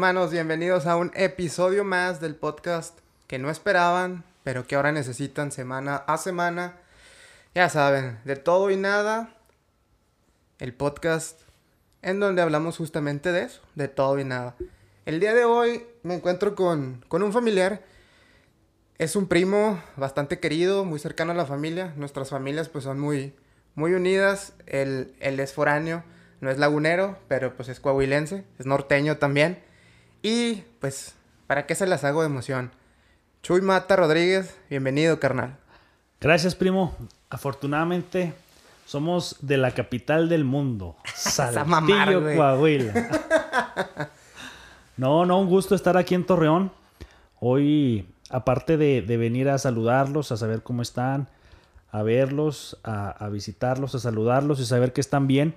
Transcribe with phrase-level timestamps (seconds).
[0.00, 5.52] Hermanos, bienvenidos a un episodio más del podcast que no esperaban, pero que ahora necesitan
[5.52, 6.78] semana a semana.
[7.54, 9.36] Ya saben, de todo y nada,
[10.58, 11.42] el podcast
[12.00, 14.56] en donde hablamos justamente de eso, de todo y nada.
[15.04, 17.82] El día de hoy me encuentro con, con un familiar,
[18.96, 23.34] es un primo bastante querido, muy cercano a la familia, nuestras familias pues son muy,
[23.74, 26.04] muy unidas, él, él es foráneo,
[26.40, 29.68] no es lagunero, pero pues es coahuilense, es norteño también.
[30.22, 31.14] Y pues,
[31.46, 32.70] ¿para qué se las hago de emoción?
[33.42, 35.56] Chuy Mata Rodríguez, bienvenido, carnal.
[36.20, 36.94] Gracias, primo.
[37.30, 38.34] Afortunadamente,
[38.84, 43.08] somos de la capital del mundo, Saltillo, Coahuila.
[44.98, 46.70] no, no, un gusto estar aquí en Torreón.
[47.40, 51.28] Hoy, aparte de, venir a saludarlos, a saber cómo están,
[51.92, 55.54] a verlos, a, visitarlos, a saludarlos y saber que están bien,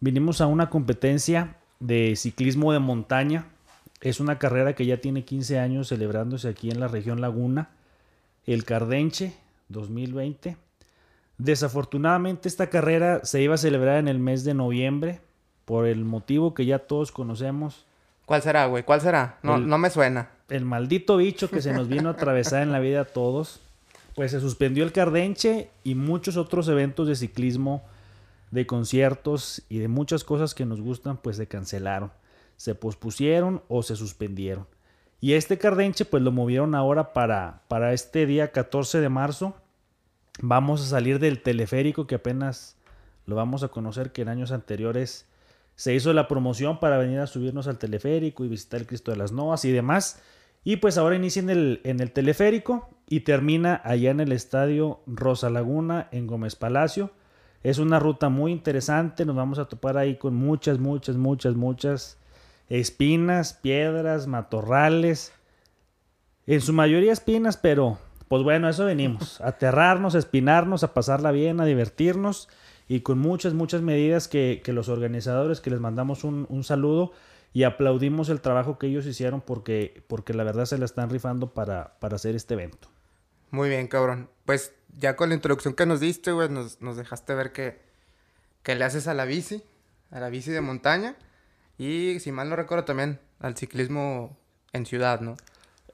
[0.00, 3.44] vinimos a una competencia de ciclismo de montaña
[4.00, 7.70] es una carrera que ya tiene 15 años celebrándose aquí en la región Laguna,
[8.46, 9.34] el Cardenche
[9.68, 10.56] 2020.
[11.38, 15.20] Desafortunadamente esta carrera se iba a celebrar en el mes de noviembre
[15.64, 17.86] por el motivo que ya todos conocemos.
[18.26, 18.82] ¿Cuál será, güey?
[18.84, 19.38] ¿Cuál será?
[19.42, 20.30] No, no me suena.
[20.48, 23.60] El maldito bicho que se nos vino a atravesar en la vida a todos.
[24.14, 27.82] Pues se suspendió el Cardenche y muchos otros eventos de ciclismo,
[28.50, 32.10] de conciertos y de muchas cosas que nos gustan, pues se cancelaron
[32.56, 34.66] se pospusieron o se suspendieron.
[35.20, 39.54] Y este Cardenche pues lo movieron ahora para, para este día 14 de marzo.
[40.40, 42.76] Vamos a salir del teleférico que apenas
[43.24, 45.26] lo vamos a conocer que en años anteriores
[45.74, 49.16] se hizo la promoción para venir a subirnos al teleférico y visitar el Cristo de
[49.16, 50.22] las Novas y demás.
[50.64, 55.00] Y pues ahora inicia en el, en el teleférico y termina allá en el estadio
[55.06, 57.10] Rosa Laguna en Gómez Palacio.
[57.62, 62.18] Es una ruta muy interesante, nos vamos a topar ahí con muchas, muchas, muchas, muchas
[62.68, 65.32] espinas, piedras, matorrales.
[66.46, 69.40] En su mayoría espinas, pero pues bueno, eso venimos.
[69.42, 72.48] A aterrarnos, a espinarnos, a pasarla bien, a divertirnos
[72.88, 77.12] y con muchas, muchas medidas que, los organizadores, que les mandamos un, saludo
[77.52, 81.52] y aplaudimos el trabajo que ellos hicieron porque, porque la verdad se la están rifando
[81.52, 82.88] para, para hacer este evento.
[83.50, 84.28] Muy bien, cabrón.
[84.44, 87.80] Pues ya con la introducción que nos diste, güey, nos, nos dejaste ver que,
[88.62, 89.62] que le haces a la bici,
[90.10, 91.16] a la bici de montaña.
[91.78, 94.36] Y si mal no recuerdo también al ciclismo
[94.72, 95.36] en ciudad, ¿no?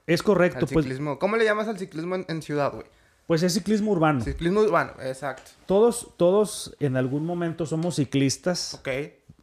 [0.06, 0.66] Es correcto.
[0.66, 1.18] Pues, ciclismo.
[1.18, 2.86] ¿Cómo le llamas al ciclismo en, ciudad, güey?
[3.26, 4.20] Pues es ciclismo urbano.
[4.20, 5.50] Ciclismo urbano, exacto.
[5.66, 8.74] Todos, todos en algún momento somos ciclistas.
[8.74, 8.88] Ok.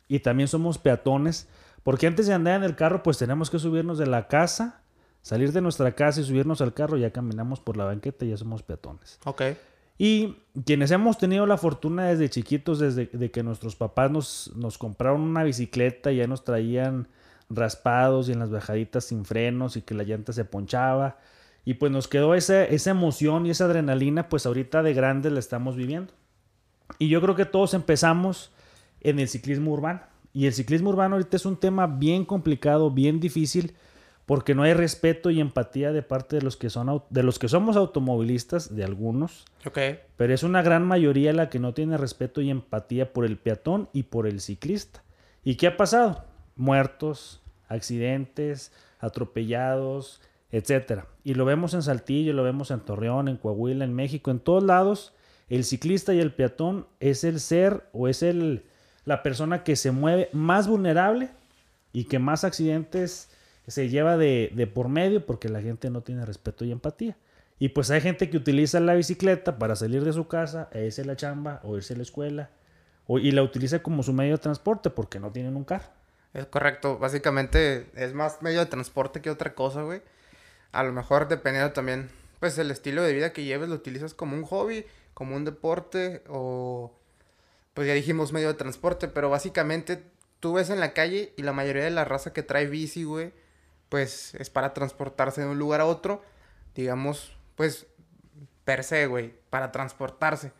[0.07, 1.47] Y también somos peatones.
[1.83, 4.81] Porque antes de andar en el carro, pues tenemos que subirnos de la casa,
[5.21, 6.97] salir de nuestra casa y subirnos al carro.
[6.97, 9.17] Ya caminamos por la banqueta y ya somos peatones.
[9.23, 9.41] Ok.
[9.99, 14.77] Y quienes hemos tenido la fortuna desde chiquitos, desde de que nuestros papás nos, nos
[14.77, 17.09] compraron una bicicleta y ya nos traían
[17.49, 21.17] raspados y en las bajaditas sin frenos y que la llanta se ponchaba.
[21.65, 25.39] Y pues nos quedó esa, esa emoción y esa adrenalina, pues ahorita de grande la
[25.39, 26.13] estamos viviendo.
[26.97, 28.51] Y yo creo que todos empezamos
[29.01, 29.99] en el ciclismo urbano.
[30.31, 33.75] Y el ciclismo urbano ahorita es un tema bien complicado, bien difícil,
[34.29, 37.47] porque no hay respeto y empatía de parte de los que son de los que
[37.47, 39.43] somos automovilistas, de algunos.
[40.17, 43.89] Pero es una gran mayoría la que no tiene respeto y empatía por el peatón
[43.91, 45.03] y por el ciclista.
[45.43, 46.25] ¿Y qué ha pasado?
[46.55, 50.21] Muertos, accidentes, atropellados,
[50.51, 51.07] etcétera.
[51.23, 54.63] Y lo vemos en Saltillo, lo vemos en Torreón, en Coahuila, en México, en todos
[54.63, 55.15] lados.
[55.49, 58.63] El ciclista y el peatón es el ser o es el
[59.05, 61.31] la persona que se mueve más vulnerable
[61.93, 63.31] y que más accidentes
[63.69, 67.17] se lleva de, por medio porque la gente no tiene respeto y empatía.
[67.59, 71.01] Y pues hay gente que utiliza la bicicleta para salir de su casa, e irse
[71.01, 72.49] a la chamba o irse a la escuela,
[73.05, 75.89] o, y la utiliza como su medio de transporte porque no tienen un carro.
[76.33, 80.01] Es correcto, básicamente es más medio de transporte que otra cosa, güey.
[80.71, 84.35] A lo mejor dependiendo también, pues el estilo de vida que lleves, lo utilizas como
[84.35, 86.95] un hobby, como un deporte o,
[87.73, 90.03] pues ya dijimos medio de transporte, pero básicamente
[90.39, 93.33] tú ves en la calle y la mayoría de la raza que trae bici, güey,
[93.89, 96.23] pues es para transportarse de un lugar a otro,
[96.75, 97.87] digamos, pues
[98.63, 100.53] per se, güey, para transportarse.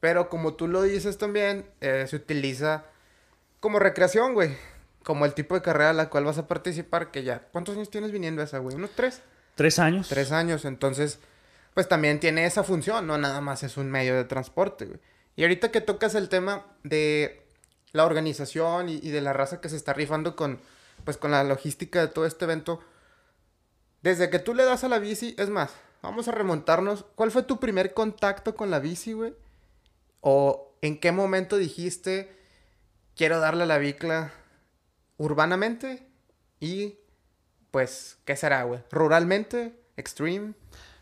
[0.00, 2.84] Pero como tú lo dices también, eh, se utiliza
[3.58, 4.56] como recreación, güey.
[5.02, 7.40] Como el tipo de carrera a la cual vas a participar, que ya...
[7.52, 8.76] ¿Cuántos años tienes viniendo a esa, güey?
[8.76, 9.22] ¿Unos tres?
[9.54, 10.08] Tres años.
[10.08, 11.20] Tres años, entonces,
[11.72, 15.00] pues también tiene esa función, no nada más es un medio de transporte, güey.
[15.36, 17.42] Y ahorita que tocas el tema de
[17.92, 20.60] la organización y de la raza que se está rifando con,
[21.04, 22.80] pues con la logística de todo este evento,
[24.02, 27.42] desde que tú le das a la bici, es más, vamos a remontarnos, ¿cuál fue
[27.42, 29.34] tu primer contacto con la bici, güey?
[30.20, 32.36] ¿O en qué momento dijiste,
[33.16, 34.32] quiero darle a la bicla
[35.16, 36.06] urbanamente
[36.60, 36.98] y
[37.70, 38.80] pues, ¿qué será, güey?
[38.90, 39.74] ¿Ruralmente?
[39.96, 40.54] ¿Extreme?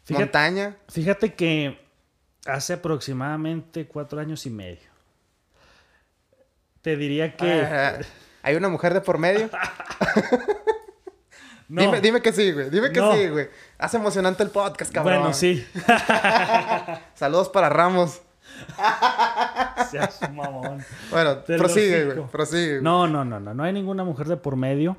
[0.04, 0.76] Fíjate- ¿Montaña?
[0.88, 1.78] Fíjate que
[2.46, 4.90] hace aproximadamente cuatro años y medio.
[6.80, 8.00] Te diría que...
[8.42, 9.48] ¿Hay una mujer de por medio?
[11.68, 11.82] no.
[11.82, 12.70] Dime, dime que sí, güey.
[12.70, 13.12] Dime que No.
[13.14, 13.48] sí, güey.
[13.78, 15.18] Hace emocionante el podcast, cabrón.
[15.20, 15.66] Bueno, sí.
[17.14, 18.20] Saludos para Ramos.
[19.90, 20.84] Seas mamón.
[21.10, 22.26] Bueno, Te prosigue, güey.
[22.28, 22.70] Prosigue.
[22.72, 22.82] güey.
[22.82, 23.54] No, no, no, no.
[23.54, 24.96] No hay ninguna mujer de por medio.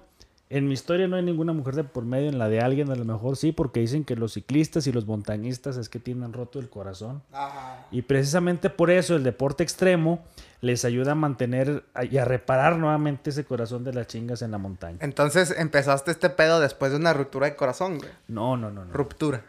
[0.56, 2.30] En mi historia no hay ninguna mujer de por medio.
[2.30, 5.08] En la de alguien a lo mejor sí, porque dicen que los ciclistas y los
[5.08, 7.24] montañistas es que tienen roto el corazón.
[7.32, 7.88] Ajá.
[7.92, 10.24] Y precisamente por eso el deporte extremo
[10.62, 14.58] les ayuda a mantener y a reparar nuevamente ese corazón de las chingas en la
[14.60, 14.98] montaña.
[15.02, 18.10] Entonces empezaste este pedo después de una ruptura de corazón, güey.
[18.28, 18.94] No, no, no, no.
[18.94, 19.42] Ruptura.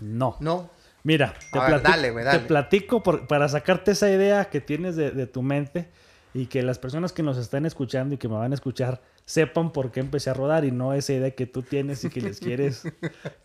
[0.00, 0.36] No.
[0.40, 0.68] No.
[1.04, 2.38] Mira, te, ver, platico, dale, güey, dale.
[2.40, 5.88] te platico por- para sacarte esa idea que tienes de, de tu mente
[6.32, 9.72] y que las personas que nos están escuchando y que me van a escuchar sepan
[9.72, 12.40] por qué empecé a rodar y no esa idea que tú tienes y que les
[12.40, 12.82] quieres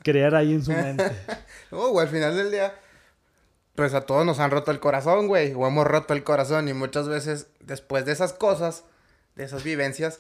[0.04, 1.12] crear ahí en su mente.
[1.72, 2.74] No, güey, al final del día,
[3.76, 5.54] pues a todos nos han roto el corazón, güey.
[5.54, 6.68] O hemos roto el corazón.
[6.68, 8.84] Y muchas veces, después de esas cosas,
[9.36, 10.20] de esas vivencias,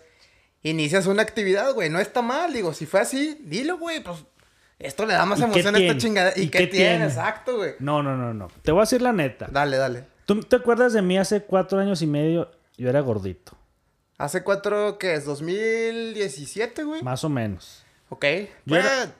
[0.61, 1.89] inicias una actividad, güey.
[1.89, 4.01] No está mal, digo, si fue así, dilo, güey.
[4.03, 4.23] Pues
[4.77, 6.33] esto le da más ¿Y qué emoción a esta chingada.
[6.35, 6.89] ¿Y, ¿Y qué, qué tiene?
[6.89, 7.05] tiene?
[7.05, 7.73] Exacto, güey.
[7.79, 8.47] No, no, no, no.
[8.61, 9.47] Te voy a decir la neta.
[9.51, 10.05] Dale, dale.
[10.25, 12.51] ¿Tú te acuerdas de mí hace cuatro años y medio?
[12.77, 13.57] Yo era gordito,
[14.19, 15.25] Hace cuatro, ¿qué es?
[15.27, 17.01] ¿2017, güey?
[17.01, 17.83] más o menos.
[18.09, 18.25] Ok.
[18.65, 19.11] Yo era-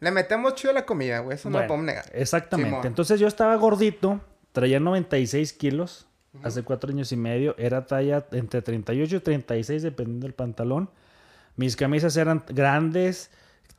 [0.00, 1.36] Le metemos chido a la comida, güey.
[1.36, 2.04] Eso no lo podemos negar.
[2.12, 2.86] Exactamente.
[2.86, 4.20] Entonces yo estaba gordito,
[4.52, 6.06] traía 96 kilos
[6.42, 7.54] hace cuatro años y medio.
[7.56, 10.90] Era talla entre 38 y 36, dependiendo del pantalón.
[11.56, 13.30] Mis camisas eran grandes,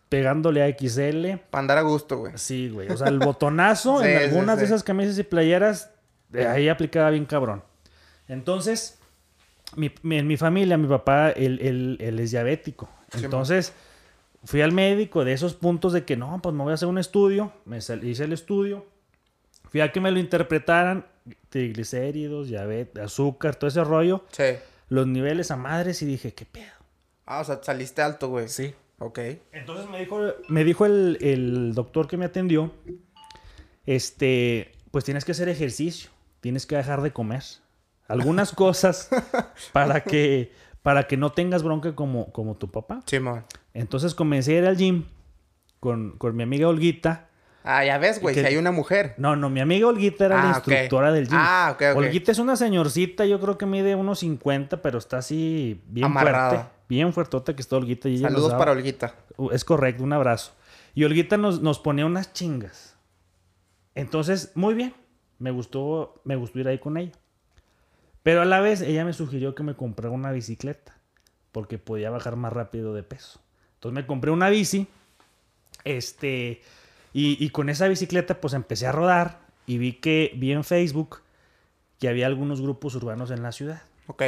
[0.09, 1.37] pegándole a XL.
[1.51, 2.33] Para andar a gusto, güey.
[2.37, 2.89] Sí, güey.
[2.89, 4.59] O sea, el botonazo Sí, en sí, algunas sí.
[4.61, 5.91] de esas camisas y playeras,
[6.29, 7.63] de ahí aplicaba bien cabrón.
[8.27, 8.96] Entonces,
[9.75, 12.89] mi- mi- en mi familia, mi papá, él, él- él es diabético.
[13.13, 13.73] Sí, Entonces,
[14.43, 16.97] fui al médico de esos puntos de que no, pues me voy a hacer un
[16.97, 17.51] estudio.
[17.65, 17.93] Me hice
[18.23, 18.85] el estudio.
[19.69, 21.05] Fui a que me lo interpretaran.
[21.49, 24.23] Triglicéridos, diabetes, azúcar, todo ese rollo.
[24.31, 24.43] Sí.
[24.89, 26.71] Los niveles a madres y dije, ¿qué pedo?
[27.25, 28.47] Ah, o sea, saliste alto, güey.
[28.47, 28.73] Sí.
[28.99, 29.19] Ok.
[29.51, 32.71] Entonces me dijo, me dijo el, el doctor que me atendió,
[33.85, 36.09] este, pues tienes que hacer ejercicio,
[36.41, 37.43] tienes que dejar de comer.
[38.07, 39.09] Algunas cosas
[39.73, 40.51] para que,
[40.81, 43.01] para que no tengas bronca como, como tu papá.
[43.05, 43.45] Simón.
[43.73, 45.03] Entonces comencé a ir al gym
[45.79, 47.25] con, con mi amiga Olguita.
[47.63, 49.13] Ah, ya ves, güey, que- si hay una mujer.
[49.17, 51.37] No, no, mi amiga Olguita era la Ah, instructora del gym.
[51.37, 51.97] Ah, ok, ok.
[51.97, 56.49] Olguita es una señorcita, yo creo que mide unos 50, pero está así bien Amarrada.
[56.49, 56.69] fuerte.
[56.87, 58.07] Bien fuertota que está Olguita.
[58.07, 59.13] y Saludos para Olguita.
[59.35, 60.53] Uh, Es correcto, un abrazo.
[60.95, 62.95] Y Olguita nos, nos ponía unas chingas.
[63.95, 64.93] Entonces, muy bien.
[65.39, 67.11] Me gustó, me gustó ir ahí con ella.
[68.27, 70.97] Pero a la vez ella me sugirió que me comprara una bicicleta.
[71.53, 73.39] Porque podía bajar más rápido de peso.
[73.75, 74.85] Entonces me compré una bici.
[75.85, 76.61] Este.
[77.13, 79.39] Y, y con esa bicicleta, pues empecé a rodar.
[79.65, 81.21] Y vi que vi en Facebook
[81.99, 83.81] que había algunos grupos urbanos en la ciudad.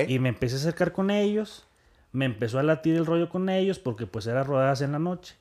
[0.08, 1.68] Y me empecé a acercar con ellos.
[2.13, 5.36] Me empezó a latir el rollo con ellos porque pues era rodadas en la noche.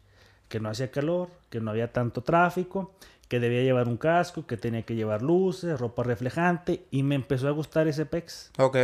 [0.49, 2.95] Que no hacía calor, que no había tanto tráfico,
[3.29, 6.85] que debía llevar un casco, que tenía que llevar luces, ropa reflejante.
[6.91, 8.51] Y me empezó a gustar ese pex.
[8.59, 8.77] Ok.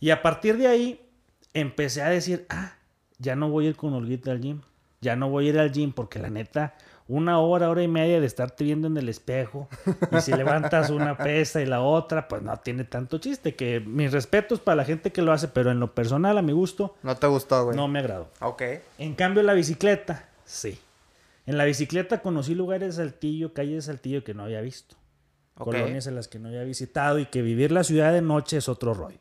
[0.00, 1.00] Y a partir de ahí
[1.54, 2.74] empecé a decir, ah,
[3.18, 4.60] ya no voy a ir con Olguita al gym.
[5.00, 6.74] Ya no voy a ir al gym porque la neta,
[7.08, 9.68] una hora, hora y media de estarte viendo en el espejo
[10.12, 13.56] y si levantas una pesa y la otra, pues no tiene tanto chiste.
[13.56, 16.52] Que mis respetos para la gente que lo hace, pero en lo personal, a mi
[16.52, 17.76] gusto, No te gustó, güey.
[17.76, 18.28] no me agradó.
[18.40, 18.62] Ok.
[18.98, 20.78] En cambio, la bicicleta, sí.
[21.46, 24.96] En la bicicleta conocí lugares de Saltillo, calles de Saltillo que no había visto.
[25.54, 28.68] Colonias en las que no había visitado y que vivir la ciudad de noche es
[28.68, 29.18] otro rollo.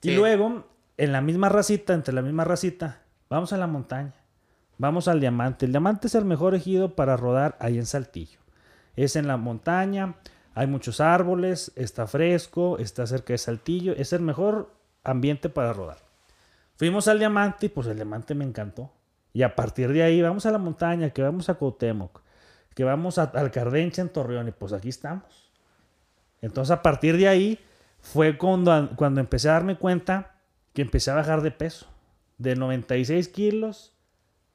[0.00, 4.14] Y luego, en la misma racita, entre la misma racita, vamos a la montaña.
[4.78, 5.66] Vamos al Diamante.
[5.66, 8.38] El Diamante es el mejor ejido para rodar ahí en Saltillo.
[8.96, 10.16] Es en la montaña,
[10.54, 13.92] hay muchos árboles, está fresco, está cerca de Saltillo.
[13.92, 15.98] Es el mejor ambiente para rodar.
[16.76, 18.90] Fuimos al Diamante y pues el Diamante me encantó.
[19.32, 22.20] Y a partir de ahí vamos a la montaña, que vamos a Cuauhtémoc,
[22.74, 25.50] que vamos a- al Cardenche en Torreón y pues aquí estamos.
[26.40, 27.58] Entonces a partir de ahí
[28.00, 30.34] fue cuando, cuando empecé a darme cuenta
[30.74, 31.86] que empecé a bajar de peso.
[32.38, 33.92] De 96 kilos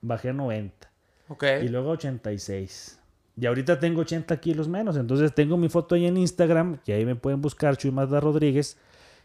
[0.01, 0.89] bajé a 90
[1.29, 1.43] Ok.
[1.63, 2.99] y luego a 86.
[3.39, 4.97] Y ahorita tengo 80 kilos menos.
[4.97, 8.77] Entonces tengo mi foto ahí en Instagram, que ahí me pueden buscar Chuy Mazda Rodríguez.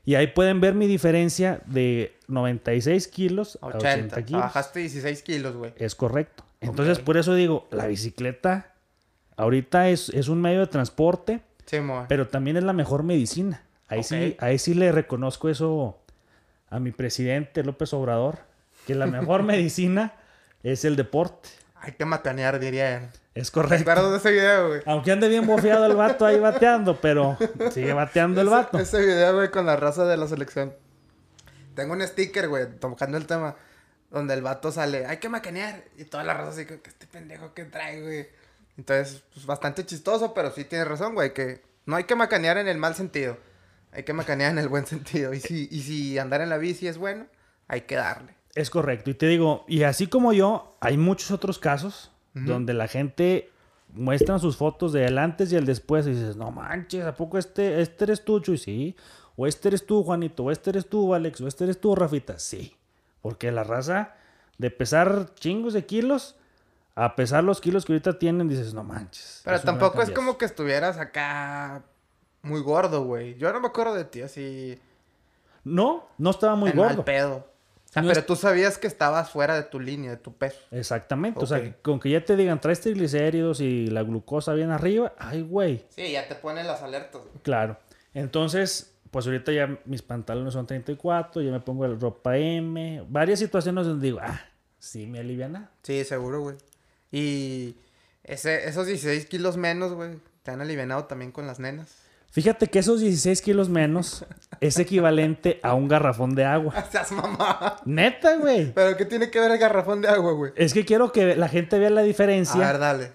[0.04, 3.88] Y ahí pueden ver mi diferencia de 96 kilos a 80.
[3.88, 4.42] 80 kilos.
[4.42, 5.73] Bajaste 16 kilos, güey.
[5.76, 6.44] Es correcto.
[6.61, 8.73] Entonces, por eso digo, la bicicleta
[9.37, 12.06] ahorita es, es un medio de transporte, Simón.
[12.09, 13.62] pero también es la mejor medicina.
[13.88, 15.99] Ahí, sí, ahí sí le reconozco eso
[16.71, 18.38] a mi presidente López Obrador,
[18.87, 20.14] que la mejor medicina
[20.62, 21.50] es el deporte.
[21.75, 23.09] Hay que macanear, diría él.
[23.35, 24.17] Es ¿Te correcto.
[24.17, 24.81] ese video, güey?
[24.85, 27.39] Aunque ande bien bofeado el vato ahí bateando, pero
[27.73, 28.79] sigue bateando el vato.
[28.79, 30.75] Ese video, güey, con la raza de la selección.
[31.75, 33.57] Tengo un sticker, güey, tocando el tema.
[34.11, 35.85] Donde el vato sale, hay que macanear.
[35.97, 38.29] Y toda la raza así, que este pendejo que trae, güey.
[38.77, 42.69] Entonces, pues bastante chistoso, pero sí tienes razón, güey, que no hay que macanear en
[42.69, 43.39] el mal sentido.
[43.93, 45.33] Hay que macanear en el buen sentido.
[45.33, 47.27] Y si, y si andar en la bici es bueno,
[47.69, 48.35] hay que darle.
[48.55, 49.09] Es correcto.
[49.09, 53.51] Y te digo, y así como yo, hay muchos otros casos donde la gente
[53.93, 57.81] muestran sus fotos del antes y el después y dices, no manches, ¿a poco este,
[57.83, 58.59] este eres tú, Chuy?
[58.59, 58.97] Sí.
[59.37, 60.45] O este eres tú, Juanito.
[60.45, 61.41] O este eres tú, Alex.
[61.41, 62.39] O este eres tú, Rafita.
[62.39, 62.77] Sí.
[63.21, 64.15] Porque la raza
[64.59, 66.37] de pesar chingos de kilos
[66.95, 69.41] a pesar los kilos que ahorita tienen, dices, no manches.
[69.45, 70.15] Pero tampoco es cambiazo".
[70.15, 71.83] como que estuvieras acá
[72.43, 73.37] muy gordo, güey.
[73.37, 74.81] Yo no me acuerdo de ti así.
[75.65, 77.05] No, no estaba muy en mal gordo.
[77.05, 77.51] pedo.
[77.92, 80.32] O sea, No pero es- tú sabías que estabas fuera de tu línea, de tu
[80.34, 80.58] peso.
[80.70, 81.38] Exactamente.
[81.40, 85.12] O sea, que con que ya te digan, traes triglicéridos y la glucosa bien arriba,
[85.18, 85.84] ay, güey.
[85.90, 87.20] Sí, ya te ponen las alertas.
[87.42, 87.76] Claro.
[88.14, 93.38] Entonces, pues ahorita ya mis pantalones son 34, ya me pongo el ropa M, varias
[93.40, 94.40] situaciones donde digo, ah,
[94.78, 95.70] sí me aliviana.
[95.82, 96.56] Sí, seguro, güey.
[97.11, 97.76] Y
[98.25, 101.94] ese, esos 16 kilos menos, güey, te han alivianado también con las nenas.
[102.33, 104.25] Fíjate que esos 16 kilos menos
[104.61, 106.75] es equivalente a un garrafón de agua.
[106.91, 107.77] Seas mamá.
[107.85, 108.73] Neta, güey.
[108.73, 110.53] Pero ¿qué tiene que ver el garrafón de agua, güey?
[110.57, 112.59] Es que quiero que la gente vea la A diferencia.
[112.59, 113.12] ver, dale.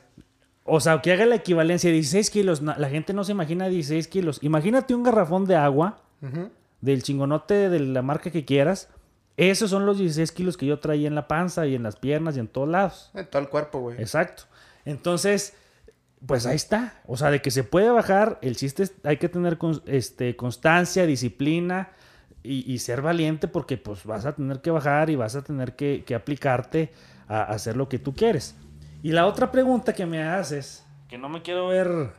[0.64, 1.92] O sea, que haga la equivalencia.
[1.92, 2.62] 16 kilos.
[2.62, 4.38] no, la gente no se imagina 16 kilos.
[4.44, 6.00] Imagínate un garrafón de agua
[6.82, 8.90] del chingonote de la marca que quieras.
[9.36, 12.38] Esos son los 16 kilos que yo traía en la panza y en las piernas
[12.38, 13.12] y en todos lados.
[13.16, 14.00] En todo el cuerpo, güey.
[14.00, 14.44] Exacto.
[14.86, 15.54] Entonces,
[16.26, 17.02] pues ahí está.
[17.06, 20.36] O sea, de que se puede bajar, el chiste es, hay que tener cons- este,
[20.36, 21.90] constancia, disciplina
[22.44, 25.76] y, y ser valiente porque pues vas a tener que bajar y vas a tener
[25.76, 26.92] que, que aplicarte
[27.28, 28.56] a, a hacer lo que tú quieres.
[29.04, 32.10] Y la otra pregunta que me haces, que no me quiero ver,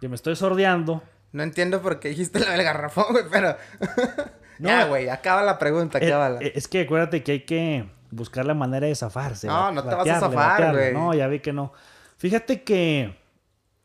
[0.00, 1.02] que me estoy sordeando.
[1.32, 3.56] No entiendo por qué dijiste lo del garrafón, güey, pero...
[4.60, 4.70] No.
[4.70, 6.40] ya, güey, acaba la pregunta, Eh, acábala.
[6.40, 9.46] eh, es que acuérdate que hay que buscar la manera de zafarse.
[9.46, 10.92] No, no te vas a zafar, güey.
[10.92, 11.72] No, ya vi que no.
[12.18, 13.16] Fíjate que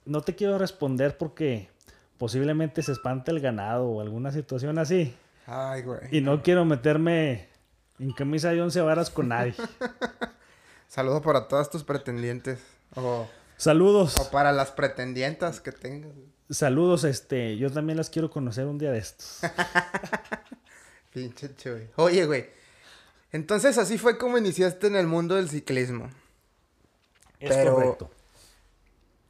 [0.06, 1.70] no te quiero responder porque
[2.18, 5.16] posiblemente se espante el ganado o alguna situación así.
[5.46, 6.00] Ay, güey.
[6.12, 7.48] Y no quiero meterme
[8.00, 9.54] en camisa de once varas con nadie.
[10.88, 12.60] Saludos para todas tus pretendientes.
[12.96, 14.16] O, Saludos.
[14.20, 16.12] o para las pretendientas que tengas.
[16.50, 17.58] Saludos, este.
[17.58, 19.40] Yo también las quiero conocer un día de estos.
[21.14, 21.90] Pinche chuy.
[21.96, 22.48] Oye, güey.
[23.32, 26.10] Entonces así fue como iniciaste en el mundo del ciclismo.
[27.40, 28.12] Es Pero- correcto.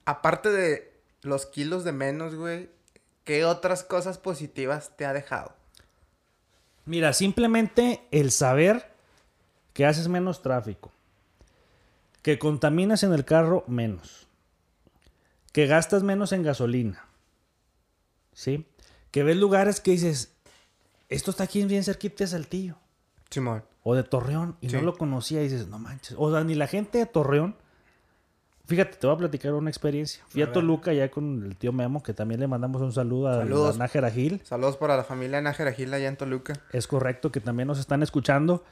[0.05, 2.69] Aparte de los kilos de menos, güey,
[3.23, 5.53] ¿qué otras cosas positivas te ha dejado?
[6.85, 8.91] Mira, simplemente el saber
[9.73, 10.91] que haces menos tráfico,
[12.21, 14.27] que contaminas en el carro menos,
[15.53, 17.05] que gastas menos en gasolina,
[18.33, 18.67] ¿sí?
[19.11, 20.33] Que ves lugares que dices,
[21.09, 22.75] esto está aquí bien cerquita de Saltillo
[23.29, 23.63] Simón.
[23.83, 24.75] o de Torreón y Sí.
[24.75, 27.55] no lo conocía y dices, no manches, o sea, ni la gente de Torreón.
[28.65, 30.23] Fíjate, te voy a platicar una experiencia.
[30.29, 30.51] Fui A a.
[30.53, 33.77] Toluca ya con el tío Memo, que también le mandamos un saludo a Saludos.
[33.77, 34.39] la Nájera Gil.
[34.43, 36.53] Saludos para la familia Nájera Gil allá en Toluca.
[36.71, 38.63] Es correcto que también nos están escuchando.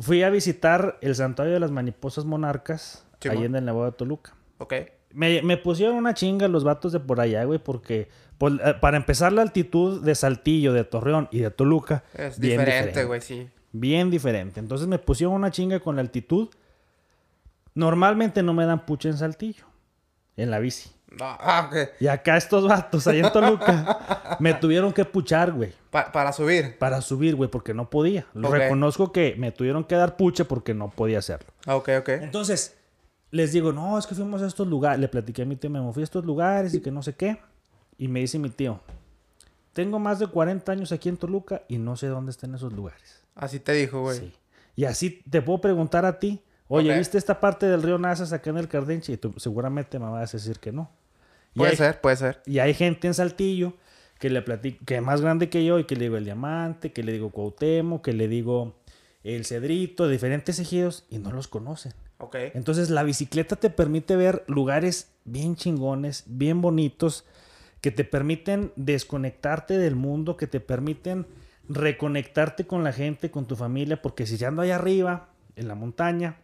[0.00, 3.38] Fui a visitar el santuario de las mariposas monarcas Simón.
[3.38, 4.34] ahí en el Nevado de Toluca.
[4.58, 4.74] ¿Ok?
[5.14, 8.98] Me, me pusieron una chinga los vatos de por allá, güey, porque pues, eh, para
[8.98, 13.48] empezar la altitud de Saltillo, de Torreón y de Toluca, Es bien diferente, güey, sí.
[13.72, 14.60] Bien diferente.
[14.60, 16.48] Entonces me pusieron una chinga con la altitud.
[17.78, 19.64] Normalmente no me dan pucha en Saltillo,
[20.36, 20.90] en la bici.
[21.12, 21.90] No, ah, ok.
[22.00, 25.72] Y acá estos vatos, ahí en Toluca, me tuvieron que puchar, güey.
[25.90, 26.76] Pa- para subir.
[26.76, 28.26] para subir, güey, porque no podía.
[28.34, 31.46] Lo reconozco que me tuvieron que dar puche porque no podía hacerlo.
[31.66, 32.08] Ah, ok, ok.
[32.08, 32.74] Entonces,
[33.30, 34.98] les digo, no, es que fuimos a estos lugares.
[34.98, 37.38] Le platiqué a mi tío, me fui a estos lugares y que no sé qué.
[37.96, 38.80] Y me dice mi tío,
[39.72, 43.22] tengo más de 40 años aquí en Toluca y no sé dónde están esos lugares.
[43.36, 44.18] Así te dijo, güey.
[44.18, 44.32] Sí.
[44.74, 46.96] Y así te puedo preguntar a ti, oye.
[46.98, 49.12] ¿viste esta parte del río Nazas acá en el Cardenche?
[49.12, 50.90] Y tú seguramente me vas a decir que no.
[51.54, 52.42] Y Puede hay- ser, puede ser.
[52.46, 53.72] y hay gente en Saltillo
[54.18, 56.92] que le platico, que es más grande que yo y que le digo el diamante,
[56.92, 58.74] que le digo Cuauhtémoc, que le digo
[59.24, 61.92] el cedrito, diferentes ejidos y no los conocen.
[62.18, 62.34] Ok.
[62.54, 67.24] Entonces la bicicleta te permite ver lugares bien chingones, bien bonitos,
[67.80, 71.26] que te permiten desconectarte del mundo, que te permiten
[71.68, 75.74] reconectarte con la gente, con tu familia, porque si ya ando allá arriba, en la
[75.76, 76.36] montaña,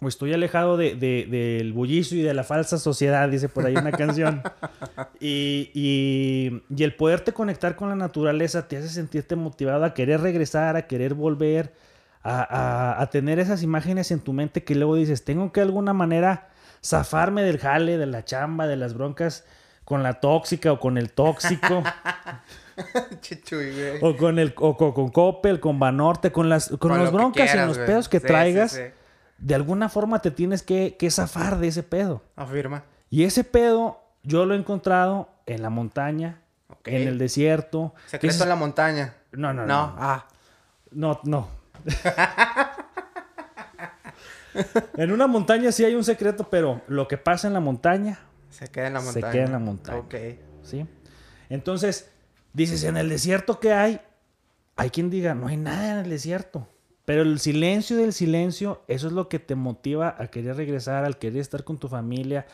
[0.00, 3.74] o estoy alejado de, de- del bullicio y de la falsa sociedad, dice por ahí
[3.76, 4.42] una canción,
[5.20, 10.20] y, y- y el poderte conectar con la naturaleza te hace sentirte motivado a querer
[10.20, 11.72] regresar, a querer volver,
[12.22, 15.66] a, a- a tener esas imágenes en tu mente que luego dices, tengo que de
[15.66, 16.48] alguna manera
[16.84, 19.44] zafarme del jale, de la chamba, de las broncas
[19.84, 21.82] con la tóxica o con el tóxico,
[23.20, 23.98] Chichuy, güey.
[24.02, 27.54] o con el o co- con, Coppel, con Banorte, con las con, Con que broncas
[27.54, 27.86] y los güey.
[27.88, 28.82] pedos que Sí, sí, traigas, sí.
[29.38, 32.22] De alguna forma te tienes que, que zafar de ese pedo.
[32.36, 32.84] Afirma.
[33.10, 36.42] Y ese pedo yo lo he encontrado en la montaña,
[36.84, 37.94] en el desierto.
[38.04, 39.14] que Secreto es- en la montaña.
[39.32, 39.94] No, no, No, no.
[39.98, 40.26] ah.
[40.90, 41.48] No, no.
[44.96, 48.18] en una montaña sí hay un secreto, pero lo que pasa en la montaña,
[48.50, 49.30] Se queda en la Se montaña.
[49.32, 49.98] queda en la montaña.
[49.98, 50.14] Ok.
[50.62, 50.86] ¿sí?
[51.50, 52.10] Entonces,
[52.52, 54.00] dices, en el desierto ¿qué hay?
[54.76, 56.66] Hay quien diga, no hay nada en el desierto.
[57.08, 61.16] Pero el silencio del silencio, eso es lo que te motiva a querer regresar, al
[61.16, 62.44] querer estar con tu familia,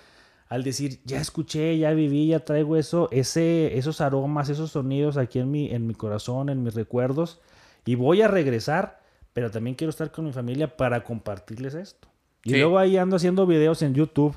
[0.49, 5.41] al decir, ya escuché, ya viví, ya traigo eso, ese, esos aromas, esos sonidos aquí
[5.41, 7.41] en mi, en mi corazón, en mis recuerdos,
[7.85, 9.01] y voy a regresar,
[9.33, 12.07] pero también quiero estar con mi familia para compartirles esto.
[12.45, 12.57] Y Sí.
[12.59, 14.37] luego ahí ando haciendo videos en YouTube,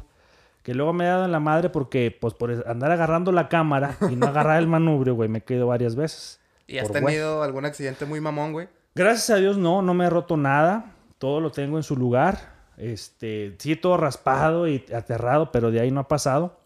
[0.63, 3.95] que luego me he dado en la madre porque, pues, por andar agarrando la cámara
[4.09, 6.39] y no agarrar el manubrio, güey, me he caído varias veces.
[6.65, 8.67] ¿Y has tenido algún accidente muy mamón, güey?
[8.97, 10.93] Gracias a Dios no, no me he roto nada.
[11.17, 12.55] Todo lo tengo en su lugar.
[12.77, 16.59] Este, sí, todo raspado y aterrado, pero de ahí no ha pasado.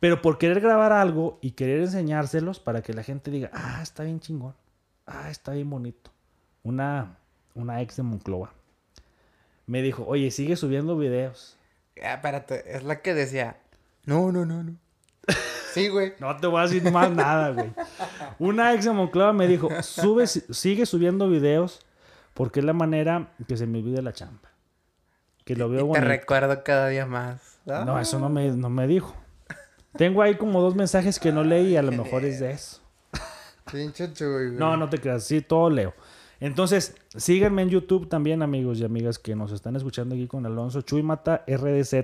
[0.00, 4.04] Pero por querer grabar algo y querer enseñárselos para que la gente diga, ah, está
[4.04, 4.54] bien chingón.
[5.06, 6.10] Ah, está bien bonito.
[6.62, 7.18] Una,
[7.54, 8.52] una ex de Monclova
[9.66, 11.56] me dijo, oye, sigue subiendo videos.
[12.02, 13.56] Ah, espérate, es la que decía.
[14.04, 14.76] No, no, no, no.
[15.74, 16.14] Sí, güey.
[16.20, 17.72] No te voy a decir más nada, güey.
[18.38, 21.80] Una ex de Monclova me dijo, Sube, sigue subiendo videos
[22.32, 24.50] porque es la manera que se me olvide la chamba.
[25.44, 26.06] Que lo Y veo te bonito.
[26.06, 27.58] recuerdo cada día más.
[27.68, 29.14] Ah, No, eso no me, no me dijo.
[29.96, 32.80] Tengo ahí como dos mensajes que no leí y a lo mejor es de eso.
[33.70, 34.58] Pinche chuy, güey.
[34.58, 35.94] No, no te creas, sí, todo leo.
[36.40, 40.82] Entonces, síganme en YouTube también, amigos y amigas que nos están escuchando aquí con Alonso
[40.82, 41.94] Chuy Mata RDZ.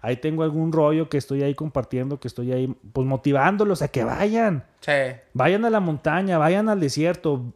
[0.00, 4.04] Ahí tengo algún rollo que estoy ahí compartiendo, que estoy ahí, pues motivándolos a que
[4.04, 4.64] vayan.
[4.80, 5.20] Che.
[5.34, 7.52] Vayan a la montaña, vayan al desierto,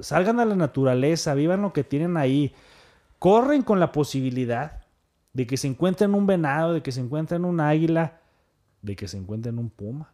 [0.00, 2.54] salgan a la naturaleza, vivan lo que tienen ahí.
[3.18, 4.82] Corren con la posibilidad
[5.32, 8.20] de que se encuentren un venado, de que se encuentren un águila,
[8.82, 10.12] de que se encuentren un puma.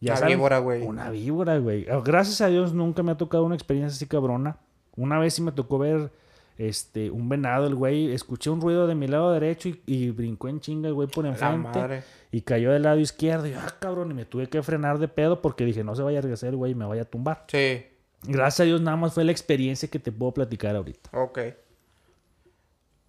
[0.00, 0.82] Una saben- víbora, güey.
[0.82, 1.86] Una víbora, güey.
[2.04, 4.56] Gracias a Dios nunca me ha tocado una experiencia así cabrona.
[4.96, 6.10] Una vez sí me tocó ver
[6.58, 8.12] este, un venado, el güey.
[8.12, 11.24] Escuché un ruido de mi lado derecho y, y brincó en chinga el güey por
[11.24, 12.02] enfrente.
[12.30, 13.46] Y cayó del lado izquierdo.
[13.46, 16.18] Y ah, cabrón, y me tuve que frenar de pedo porque dije, no se vaya
[16.18, 17.44] a regresar el güey y me vaya a tumbar.
[17.48, 17.86] Sí.
[18.24, 21.10] Gracias a Dios, nada más fue la experiencia que te puedo platicar ahorita.
[21.12, 21.38] Ok.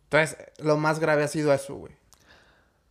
[0.03, 1.93] Entonces, lo más grave ha sido eso, güey.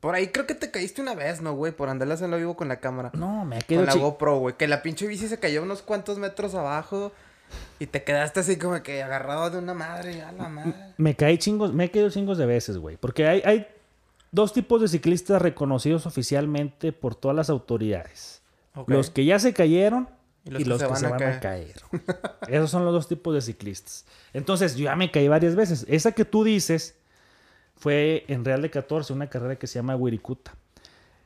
[0.01, 1.73] Por ahí creo que te caíste una vez, ¿no, güey?
[1.73, 3.11] Por andarlas en lo vivo con la cámara.
[3.15, 4.57] No, me con quedo la GoPro, güey.
[4.57, 7.13] Que la pinche bici se cayó unos cuantos metros abajo.
[7.79, 10.23] Y te quedaste así como que agarrado de una madre.
[10.23, 10.75] A la madre.
[10.97, 12.97] Me caí chingos, me he caído chingos de veces, güey.
[12.97, 13.67] Porque hay, hay
[14.33, 18.43] dos tipos de ciclistas reconocidos oficialmente por todas las autoridades.
[18.87, 20.09] Los que ya se cayeron
[20.45, 21.41] Y y los que se que, van se a van a caer.
[21.41, 21.75] caer.
[22.49, 24.05] Esos son los dos tipos de ciclistas.
[24.33, 25.85] Entonces, yo ya me caí varias veces.
[25.89, 26.97] Esa que tú dices
[27.77, 30.55] fue en Real de 14, una carrera que se llama Wirikuta.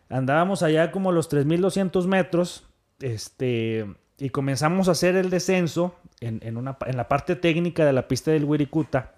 [0.08, 2.64] Andábamos allá como los 3200 metros.
[3.00, 3.87] Este.
[4.22, 8.06] Y comenzamos a hacer el descenso en, en una, en la parte técnica de la
[8.06, 9.14] pista del Wirikuta.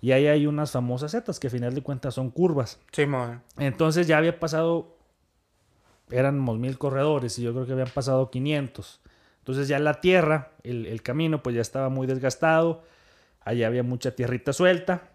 [0.00, 2.78] Y ahí hay unas famosas setas que a final de cuentas son curvas.
[2.90, 3.42] Simón.
[3.58, 4.96] Entonces ya había pasado,
[6.10, 9.02] éramos mil corredores y yo creo que habían pasado 500.
[9.40, 12.82] Entonces ya la tierra, el, el camino, pues ya estaba muy desgastado.
[13.42, 15.10] Allá había mucha tierrita suelta.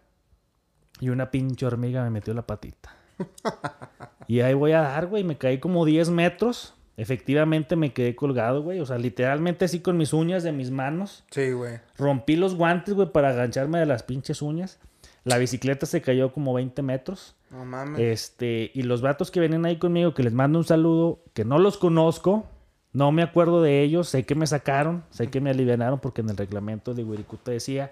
[0.99, 2.95] Y una pinche hormiga me metió la patita.
[4.27, 5.23] y ahí voy a dar, güey.
[5.23, 6.74] Me caí como 10 metros.
[6.97, 8.79] Efectivamente me quedé colgado, güey.
[8.79, 11.23] O sea, literalmente así con mis uñas de mis manos.
[11.31, 11.79] Sí, güey.
[11.97, 14.79] Rompí los guantes, güey, para agancharme de las pinches uñas.
[15.23, 17.35] La bicicleta se cayó como 20 metros.
[17.49, 17.99] No mames.
[17.99, 21.57] Este, y los vatos que vienen ahí conmigo, que les mando un saludo, que no
[21.57, 22.45] los conozco,
[22.93, 26.29] no me acuerdo de ellos, sé que me sacaron, sé que me alivianaron porque en
[26.29, 27.91] el reglamento de Wirikuta decía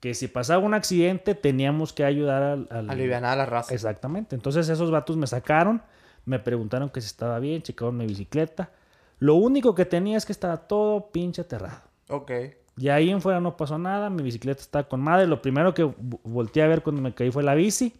[0.00, 2.66] que si pasaba un accidente teníamos que ayudar al...
[2.70, 3.72] al- Alivianar a la raza.
[3.72, 4.34] Exactamente.
[4.34, 5.80] Entonces esos vatos me sacaron,
[6.24, 8.70] me preguntaron que si estaba bien, checaron mi bicicleta.
[9.18, 11.82] Lo único que tenía es que estaba todo pinche aterrado.
[12.08, 12.30] Ok.
[12.76, 15.26] Y ahí en fuera no pasó nada, mi bicicleta estaba con madre.
[15.26, 17.94] Lo primero que vo- volteé a ver cuando me caí fue la bici.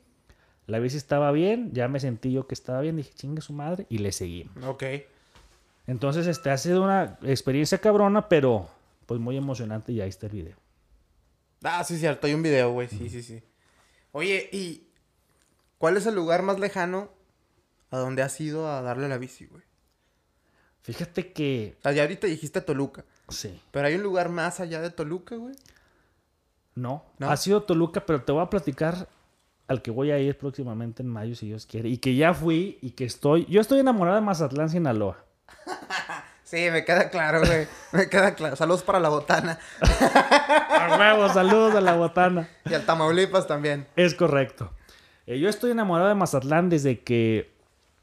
[0.67, 3.87] La bici estaba bien, ya me sentí yo que estaba bien, dije, chingue su madre,
[3.89, 4.49] y le seguí.
[4.67, 4.85] Ok.
[5.87, 8.69] Entonces, este ha sido una experiencia cabrona, pero
[9.07, 10.57] pues muy emocionante y ahí está el video.
[11.65, 12.27] Ah, sí, cierto.
[12.27, 12.89] Hay un video, güey.
[12.89, 13.43] Sí, sí, sí.
[14.13, 14.87] Oye, ¿y
[15.79, 17.09] cuál es el lugar más lejano
[17.93, 19.63] a donde has ido a darle la bici, güey?
[20.83, 23.05] Fíjate que, O sea, ya ahorita dijiste Toluca.
[23.29, 25.55] sí, Pero hay un lugar más allá de Toluca, güey.
[26.75, 27.31] No, ¿No?
[27.31, 29.07] ha sido Toluca, pero te voy a platicar
[29.69, 31.89] al que voy a ir próximamente en mayo, si Dios quiere.
[31.89, 33.45] Y que ya fui y que estoy.
[33.47, 35.25] Yo estoy enamorado de Mazatlán, Sinaloa.
[36.45, 37.67] Sí, me queda claro, güey.
[37.93, 38.57] Me queda claro.
[38.57, 39.59] Saludos para la botana.
[39.81, 42.47] A huevo, saludos a la botana.
[42.67, 43.87] Y al Tamaulipas también.
[43.97, 44.71] Es correcto.
[45.27, 47.52] Eh, yo estoy enamorado de Mazatlán desde que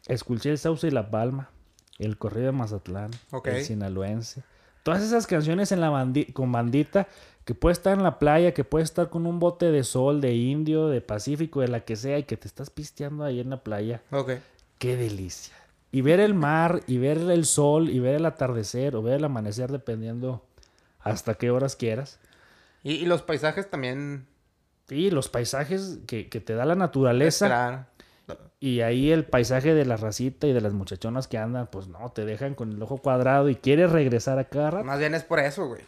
[0.10, 1.50] escuché el Sauce y la Palma,
[1.98, 3.12] el corrido de Mazatlán,
[3.46, 4.44] el sinaloense.
[4.84, 7.08] Todas esas canciones en la bandi- con bandita
[7.46, 10.36] que puede estar en la playa, que puede estar con un bote de sol, de
[10.36, 13.64] indio, de pacífico, de la que sea, y que te estás pisteando ahí en la
[13.64, 14.02] playa.
[14.12, 14.34] Ok.
[14.78, 15.56] Qué delicia.
[15.92, 19.26] Y ver el mar, y ver el sol, y ver el atardecer, o ver el
[19.26, 20.46] amanecer, dependiendo
[21.00, 22.20] hasta qué horas quieras.
[22.84, 24.28] Y, y los paisajes también.
[24.88, 27.48] Y los paisajes que, que te da la naturaleza.
[27.48, 27.86] Claro.
[28.60, 32.12] Y ahí el paisaje de la racita y de las muchachonas que andan, pues no,
[32.12, 34.86] te dejan con el ojo cuadrado y quieres regresar a cada rato.
[34.86, 35.82] Más bien es por eso, güey.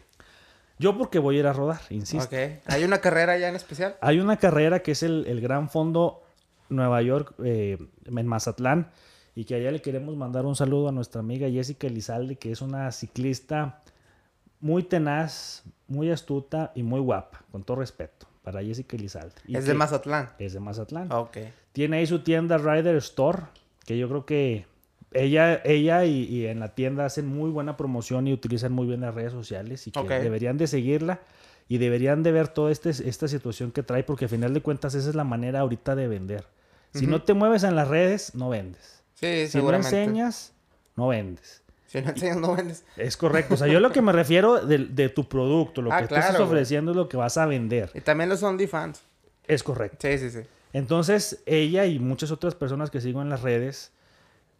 [0.80, 2.26] Yo porque voy a ir a rodar, insisto.
[2.26, 2.62] Ok.
[2.66, 3.96] ¿Hay una carrera ya en especial?
[4.02, 6.24] Hay una carrera que es el, el Gran Fondo
[6.70, 8.92] Nueva York eh, en Mazatlán
[9.36, 12.62] y que allá le queremos mandar un saludo a nuestra amiga Jessica Elizalde, que es
[12.62, 13.82] una ciclista
[14.60, 19.36] muy tenaz, muy astuta y muy guapa, con todo respeto, para Jessica Elizalde.
[19.46, 20.30] Y es de Mazatlán.
[20.40, 21.12] Es de Mazatlán.
[21.12, 21.38] Ok.
[21.72, 23.44] Tiene ahí su tienda Rider Store,
[23.86, 24.66] que yo creo que
[25.14, 29.02] ella, ella y, y en la tienda hacen muy buena promoción y utilizan muy bien
[29.02, 31.20] las redes sociales y que deberían de seguirla
[31.68, 34.94] y deberían de ver toda este, esta situación que trae porque al final de cuentas
[34.96, 36.46] esa es la manera ahorita de vender.
[36.94, 39.02] Si no te mueves en las redes, no vendes.
[39.14, 40.54] Sí, Si no enseñas,
[40.98, 41.62] no vendes.
[41.92, 42.86] Si no enseñas, no vendes.
[42.96, 43.56] Es correcto.
[43.56, 46.20] O sea, yo lo que me refiero de, de tu producto, lo Ah, que estás
[46.30, 46.48] claro, güey.
[46.48, 47.92] ofreciendo es lo que vas a vender.
[47.94, 49.02] Y también los OnlyFans.
[49.46, 50.08] Es correcto.
[50.08, 50.40] Sí, sí, sí.
[50.72, 53.92] Entonces, ella y muchas otras personas que sigo en las redes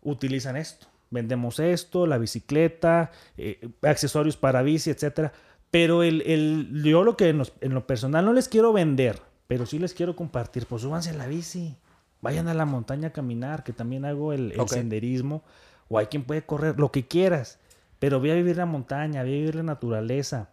[0.02, 0.88] utilizan esto.
[1.10, 5.32] Vendemos esto, la bicicleta, eh, accesorios para bici, etcétera.
[5.70, 9.22] Pero el, el- yo lo que en, los- en lo personal no les quiero vender,
[9.48, 10.66] pero sí les quiero compartir.
[10.66, 11.76] Pues súbanse a la bici,
[12.22, 15.44] vayan a la montaña a caminar, que también hago el, senderismo.
[15.92, 17.60] O hay quien puede correr, lo que quieras.
[18.00, 20.50] Pero ve a vivir la montaña, ve a vivir la naturaleza.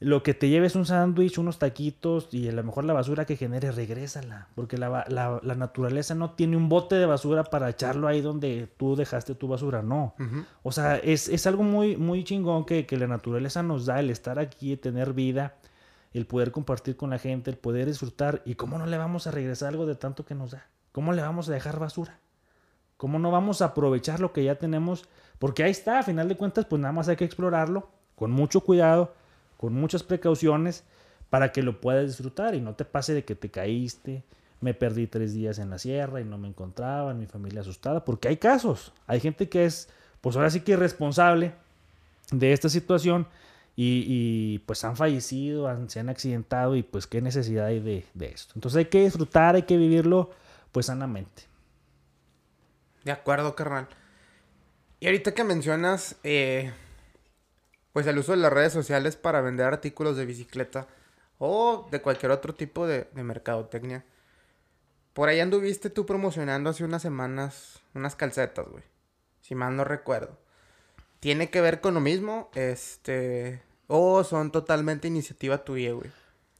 [0.00, 3.36] Lo que te lleves un sándwich, unos taquitos y a lo mejor la basura que
[3.36, 4.48] genere, regrésala.
[4.56, 8.68] Porque la, la- la naturaleza no tiene un bote de basura para echarlo ahí donde
[8.78, 10.14] tú dejaste tu basura, no.
[10.64, 14.10] O sea, es, es algo muy, muy chingón que, que la naturaleza nos da, el
[14.10, 15.54] estar aquí, tener vida,
[16.14, 18.42] el poder compartir con la gente, el poder disfrutar.
[18.44, 20.66] ¿Y cómo no le vamos a regresar algo de tanto que nos da?
[20.90, 22.18] ¿Cómo le vamos a dejar basura?
[23.02, 25.06] ¿Cómo no vamos a aprovechar lo que ya tenemos?
[25.40, 28.60] Porque ahí está, a final de cuentas, pues nada más hay que explorarlo con mucho
[28.60, 29.12] cuidado,
[29.56, 30.84] con muchas precauciones,
[31.28, 34.22] para que lo puedas disfrutar y no te pase de que te caíste,
[34.60, 38.28] me perdí tres días en la sierra y no me encontraban, mi familia asustada, porque
[38.28, 39.88] hay casos, hay gente que es,
[40.20, 41.54] pues ahora sí que responsable
[42.30, 43.26] de esta situación
[43.74, 48.04] y, y, pues han fallecido, han- se han accidentado y pues qué necesidad hay de,
[48.14, 48.52] de esto.
[48.54, 50.30] Entonces hay que disfrutar, hay que vivirlo
[50.70, 51.50] pues sanamente.
[53.04, 53.88] De acuerdo, carnal.
[55.00, 56.72] Y ahorita que mencionas, eh,
[57.92, 60.86] pues el uso de las redes sociales para vender artículos de bicicleta
[61.38, 64.04] o de cualquier otro tipo de, de mercadotecnia.
[65.12, 68.84] Por ahí anduviste tú promocionando hace unas semanas unas calcetas, güey.
[69.40, 70.38] Si mal no recuerdo.
[71.20, 72.50] ¿Tiene que ver con lo mismo?
[72.54, 73.62] Este...
[73.86, 76.10] O son totalmente iniciativa tuya, güey.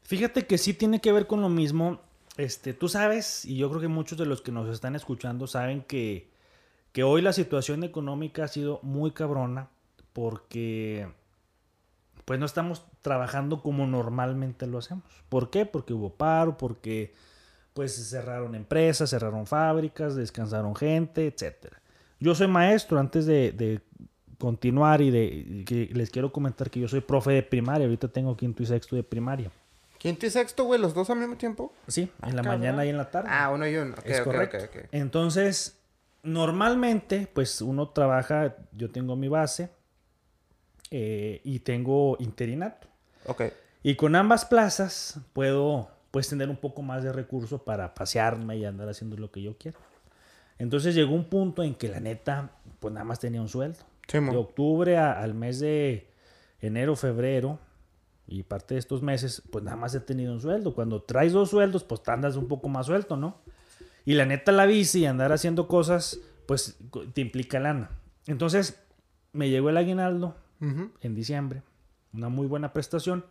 [0.03, 2.03] Fíjate que sí tiene que ver con lo mismo.
[2.37, 5.83] Este, tú sabes, y yo creo que muchos de los que nos están escuchando saben
[5.83, 6.29] que,
[6.93, 9.69] que hoy la situación económica ha sido muy cabrona
[10.13, 11.09] porque
[12.25, 15.05] pues no estamos trabajando como normalmente lo hacemos.
[15.29, 15.67] ¿Por qué?
[15.67, 17.15] Porque hubo paro, porque
[17.75, 21.81] pues cerraron empresas, cerraron fábricas, descansaron gente, etcétera.
[22.21, 23.81] Yo soy maestro, antes de, de
[24.39, 28.37] continuar y de que les quiero comentar que yo soy profe de primaria, ahorita tengo
[28.37, 29.51] quinto y sexto de primaria.
[29.99, 30.81] ¿Quinto y sexto, güey?
[30.81, 31.73] ¿Los dos al mismo tiempo?
[31.87, 32.61] Sí, en la cabrón.
[32.61, 33.29] mañana y en la tarde.
[33.31, 33.95] Ah, uno y uno.
[33.95, 34.59] Ok, es correcto.
[34.91, 35.79] Entonces,
[36.23, 39.71] normalmente, pues uno trabaja, yo tengo mi base
[40.91, 42.87] eh, y tengo interinato.
[43.27, 43.43] Ok.
[43.83, 48.65] Y con ambas plazas puedo pues tener un poco más de recursos para pasearme y
[48.65, 49.79] andar haciendo lo que yo quiero.
[50.59, 53.79] Entonces llegó un punto en que la neta, pues nada más tenía un sueldo.
[54.07, 54.19] Sí.
[54.21, 56.07] De octubre a- al mes de
[56.61, 57.59] enero, febrero
[58.29, 60.75] y parte de estos meses, pues nada más he tenido un sueldo.
[60.75, 63.39] Cuando traes dos sueldos, pues te andas un poco más suelto, ¿no?
[64.05, 66.79] Y la neta, la bici y andar haciendo cosas, pues
[67.13, 67.91] te implica lana.
[68.27, 68.83] Entonces,
[69.33, 71.63] me llegó el aguinaldo en diciembre,
[72.13, 73.25] una muy buena prestación.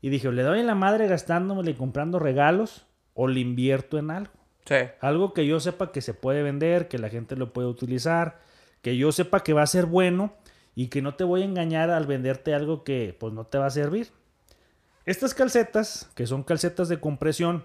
[0.00, 4.10] Y dije, le doy en la madre gastándome y comprando regalos o le invierto en
[4.10, 4.32] algo.
[4.64, 4.76] Sí.
[5.00, 8.40] Algo que yo sepa que se puede vender, que la gente lo puede utilizar,
[8.82, 10.34] que yo sepa que va a ser bueno
[10.74, 13.66] y que no te voy a engañar al venderte algo que pues no te va
[13.66, 14.10] a servir.
[15.04, 17.64] Estas calcetas, que son calcetas de compresión,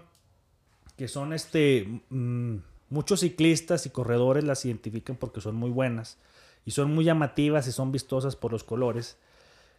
[0.96, 2.56] que son este, mm,
[2.90, 6.18] muchos ciclistas y corredores las identifican porque son muy buenas
[6.64, 9.18] y son muy llamativas y son vistosas por los colores.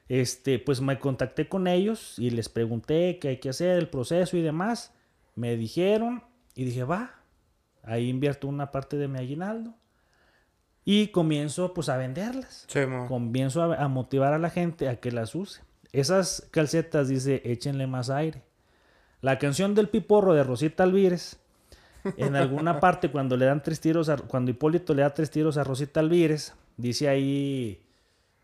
[0.10, 4.36] Este, pues me contacté con ellos y les pregunté qué hay que hacer, el proceso
[4.36, 4.94] y demás.
[5.36, 6.24] Me dijeron
[6.56, 7.16] y dije, va,
[7.84, 9.74] ahí invierto una parte de mi aguinaldo
[10.86, 12.66] y comienzo pues a venderlas.
[12.68, 12.82] Sí.
[13.08, 15.62] Comienzo a, a motivar a la gente a que las use.
[15.94, 18.42] Esas calcetas dice, échenle más aire.
[19.24, 21.38] La canción del piporro de Rosita Alvírez,
[22.18, 25.58] en alguna parte cuando le dan tres tiros, a- cuando Hipólito le da tres tiros
[25.58, 27.82] a Rosita Alvírez, dice ahí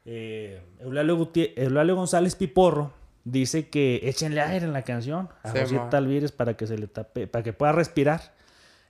[0.05, 2.93] eh, Eulalio, González Piporro,
[3.25, 5.97] dice que échenle aire en la canción a Sí, Rosita.
[5.97, 8.33] Alvírez para que se le tape, para que pueda respirar.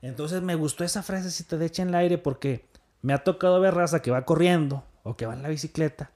[0.01, 2.65] Entonces me gustó esa frasecita de échenle aire porque
[3.01, 6.11] me ha tocado ver raza que va corriendo o que va en la bicicleta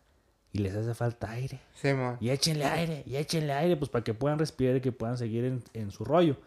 [0.53, 1.59] y les hace falta aire.
[1.73, 1.89] Sí.
[2.21, 5.43] Y échenle aire, y échenle aire, pues para que puedan respirar y que puedan seguir
[5.45, 6.37] en, en su rollo.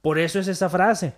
[0.00, 1.14] Por eso es esa frase.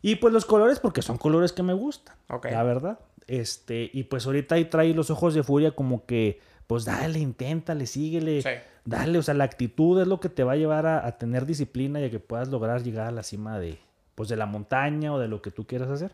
[0.00, 2.16] Y pues los colores, porque son colores que me gustan.
[2.28, 2.46] Ok.
[2.50, 3.00] La verdad.
[3.26, 7.86] Este, y pues ahorita ahí trae los ojos de furia como que, pues dale, inténtale,
[7.86, 8.42] síguele.
[8.42, 8.50] Sí.
[8.84, 11.44] Dale, o sea, la actitud es lo que te va a llevar a, a tener
[11.44, 13.78] disciplina y a que puedas lograr llegar a la cima de,
[14.14, 16.12] pues de la montaña o de lo que tú quieras hacer.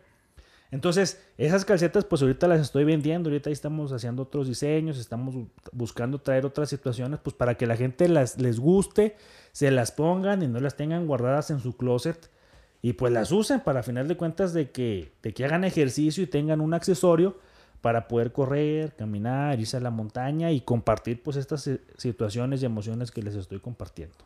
[0.75, 5.49] Entonces, esas calcetas, pues ahorita las estoy vendiendo, ahorita estamos haciendo otros diseños, estamos bu-
[5.71, 9.17] buscando traer otras situaciones, pues para que la gente las, les guste,
[9.53, 12.29] se las pongan y no las tengan guardadas en su closet
[12.83, 16.27] y pues las usen para, final de cuentas, de que, de que hagan ejercicio y
[16.27, 17.39] tengan un accesorio
[17.81, 22.67] para poder correr, caminar, irse a la montaña y compartir pues estas eh, situaciones y
[22.67, 24.17] emociones que les estoy compartiendo.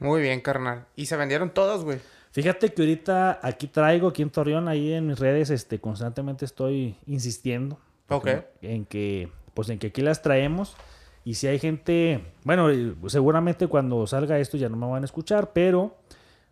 [0.00, 0.84] Muy bien, carnal.
[0.96, 1.98] Y se vendieron todas, güey.
[2.42, 6.96] Fíjate que ahorita aquí traigo, aquí en Torreón, ahí en mis redes, este, constantemente estoy
[7.06, 7.80] insistiendo.
[8.06, 8.44] porque Ok.
[8.62, 10.76] no- En que, pues en que aquí las traemos.
[11.24, 15.04] Y si hay gente, bueno, eh, seguramente cuando salga esto ya no me van a
[15.04, 15.96] escuchar, pero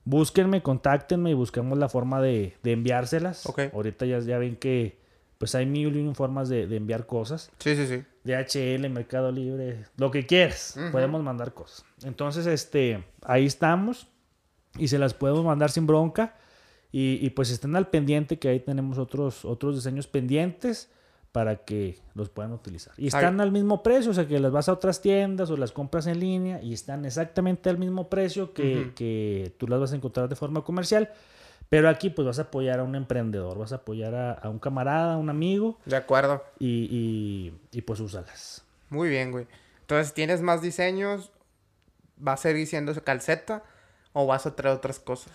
[0.04, 3.46] búsquenme, contáctenme y busquemos la forma de, de enviárselas.
[3.46, 3.60] Ok.
[3.72, 4.98] Ahorita ya, ya ven que
[5.38, 7.50] pues hay mil y un formas de, de enviar cosas.
[7.58, 8.02] Sí, sí, sí.
[8.24, 11.84] DHL, Mercado Libre, lo que quieras, podemos mandar cosas.
[12.04, 14.08] Entonces, este, ahí estamos
[14.78, 16.34] y se las podemos mandar sin bronca.
[16.92, 20.88] Y, y, pues estén al pendiente que ahí tenemos otros, otros diseños pendientes
[21.32, 22.94] para que los puedan utilizar.
[22.96, 25.72] Y están al mismo precio, o sea que las vas a otras tiendas o las
[25.72, 28.94] compras en línea y están exactamente al mismo precio que, Ujú.
[28.94, 31.10] que tú las vas a encontrar de forma comercial.
[31.68, 34.60] Pero aquí pues vas a apoyar a un emprendedor, vas a apoyar a, a un
[34.60, 36.42] camarada, a un amigo De acuerdo.
[36.60, 38.64] y, y, y pues úsalas.
[38.88, 39.46] Muy bien, güey.
[39.80, 41.32] Entonces, ¿tienes más diseños?
[42.26, 43.64] ¿Va a seguir siendo calceta?
[44.18, 45.30] ¿O vas a traer otras cosas?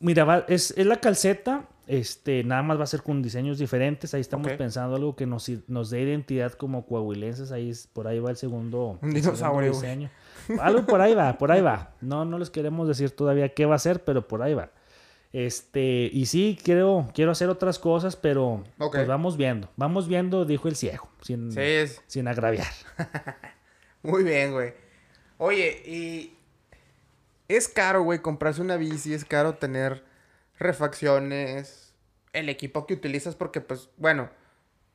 [0.00, 4.14] Mira, va- es, es la calceta, este, nada más va a ser con diseños diferentes.
[4.14, 7.52] Ahí estamos pensando algo que nos, nos dé identidad como coahuilenses.
[7.52, 9.12] Ahí es- por ahí va el segundo, Un
[9.74, 10.10] diseño.
[10.60, 11.92] Algo por ahí va, por ahí va.
[12.00, 14.70] No, no les queremos decir todavía qué va a ser, pero por ahí va.
[15.32, 19.68] Este, y sí, quiero, quiero hacer otras cosas, pero pues vamos viendo.
[19.76, 22.02] Vamos viendo, dijo el ciego, sin, Sí, es...
[22.08, 22.66] sin agraviar.
[24.02, 24.72] Muy bien, güey.
[25.38, 26.36] Oye, y...
[27.50, 29.12] Es caro, güey, comprarse una bici.
[29.12, 30.04] Es caro tener
[30.60, 31.92] refacciones.
[32.32, 34.30] El equipo que utilizas porque, pues, bueno,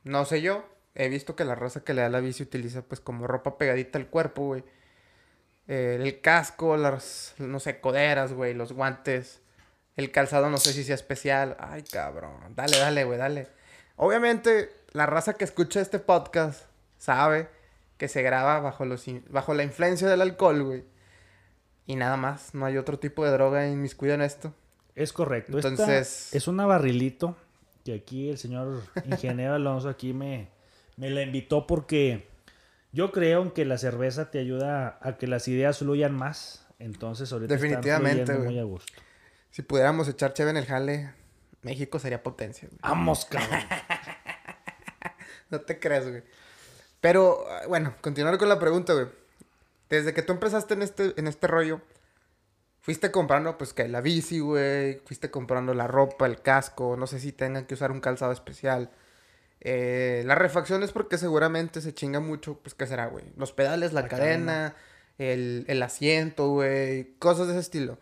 [0.04, 0.66] no sé yo.
[0.94, 3.98] He visto que la raza que le da la bici utiliza, pues, como ropa pegadita
[3.98, 4.64] al cuerpo, güey.
[5.68, 9.42] Eh, el casco, las, no sé, coderas, güey, los guantes.
[9.94, 11.58] El calzado no sé si sea especial.
[11.60, 12.54] Ay, cabrón.
[12.54, 13.48] Dale, dale, güey, dale.
[13.96, 16.62] Obviamente, la raza que escucha este podcast
[16.96, 17.50] sabe
[17.98, 20.95] que se graba bajo, los bajo la influencia del alcohol, güey.
[21.86, 22.54] Y nada más.
[22.54, 24.52] No hay otro tipo de droga inmiscuida en esto.
[24.94, 25.58] Es correcto.
[25.58, 27.36] Esta Entonces- es una barrilito
[27.84, 30.48] que aquí el señor ingeniero Alonso aquí me,
[30.96, 32.28] me la invitó porque
[32.92, 36.66] yo creo que la cerveza te ayuda a que las ideas fluyan más.
[36.78, 38.92] Entonces ahorita Definitivamente, muy a gusto.
[39.50, 41.12] Si pudiéramos echar cheve en el jale,
[41.62, 42.78] México sería potencia, güey.
[42.82, 43.60] Vamos, cabrón.
[45.50, 46.22] No te creas, güey.
[47.00, 49.06] Pero, ah, bueno, continuar con la pregunta, güey.
[49.88, 51.80] Desde que tú empezaste en este, en este rollo,
[52.80, 55.00] fuiste comprando, pues, que la bici, güey.
[55.04, 56.96] Fuiste comprando la ropa, el casco.
[56.96, 58.90] No sé si tengan que usar un calzado especial.
[59.60, 63.24] Eh, las refacciones, porque seguramente se chinga mucho, pues, ¿qué será, güey?
[63.36, 64.74] Los pedales, la, La cadena,
[65.18, 67.14] el, el asiento, güey.
[67.18, 67.98] Cosas de ese estilo.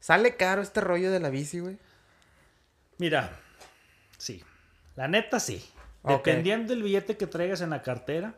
[0.00, 1.78] ¿Sale caro este rollo de la bici, güey?
[2.98, 3.38] Mira,
[4.16, 4.42] sí.
[4.96, 5.64] La neta sí.
[6.04, 8.34] Dependiendo del billete que traigas en la cartera,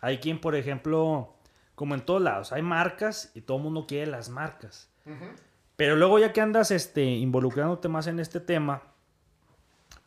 [0.00, 1.35] hay quien, por ejemplo,
[1.76, 4.88] como en todos lados, hay marcas y todo el mundo quiere las marcas.
[5.76, 8.82] Pero luego ya que andas este, involucrándote más en este tema,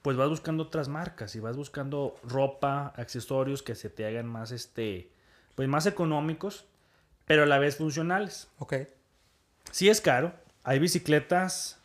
[0.01, 4.51] pues vas buscando otras marcas y vas buscando ropa, accesorios que se te hagan más,
[4.51, 5.11] este,
[5.55, 6.65] pues más económicos.
[7.25, 8.49] pero a la vez funcionales.
[8.57, 8.73] Ok.
[9.71, 10.33] Sí es caro.
[10.63, 11.79] Hay bicicletas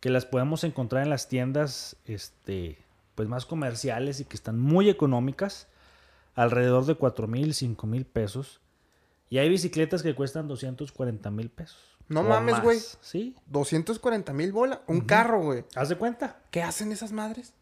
[0.00, 2.78] que las podemos encontrar en las tiendas este,
[3.14, 5.68] pues más comerciales y que están muy económicas,
[6.34, 8.60] alrededor de 4 mil, 5 mil pesos.
[9.30, 11.78] Y hay bicicletas que cuestan 240 mil pesos.
[12.08, 12.78] No mames, güey.
[13.00, 13.36] Sí.
[13.46, 14.80] 240 mil bolas.
[14.86, 15.64] Un carro, güey.
[15.74, 16.40] ¿Haz de cuenta?
[16.50, 17.52] ¿Qué hacen esas madres?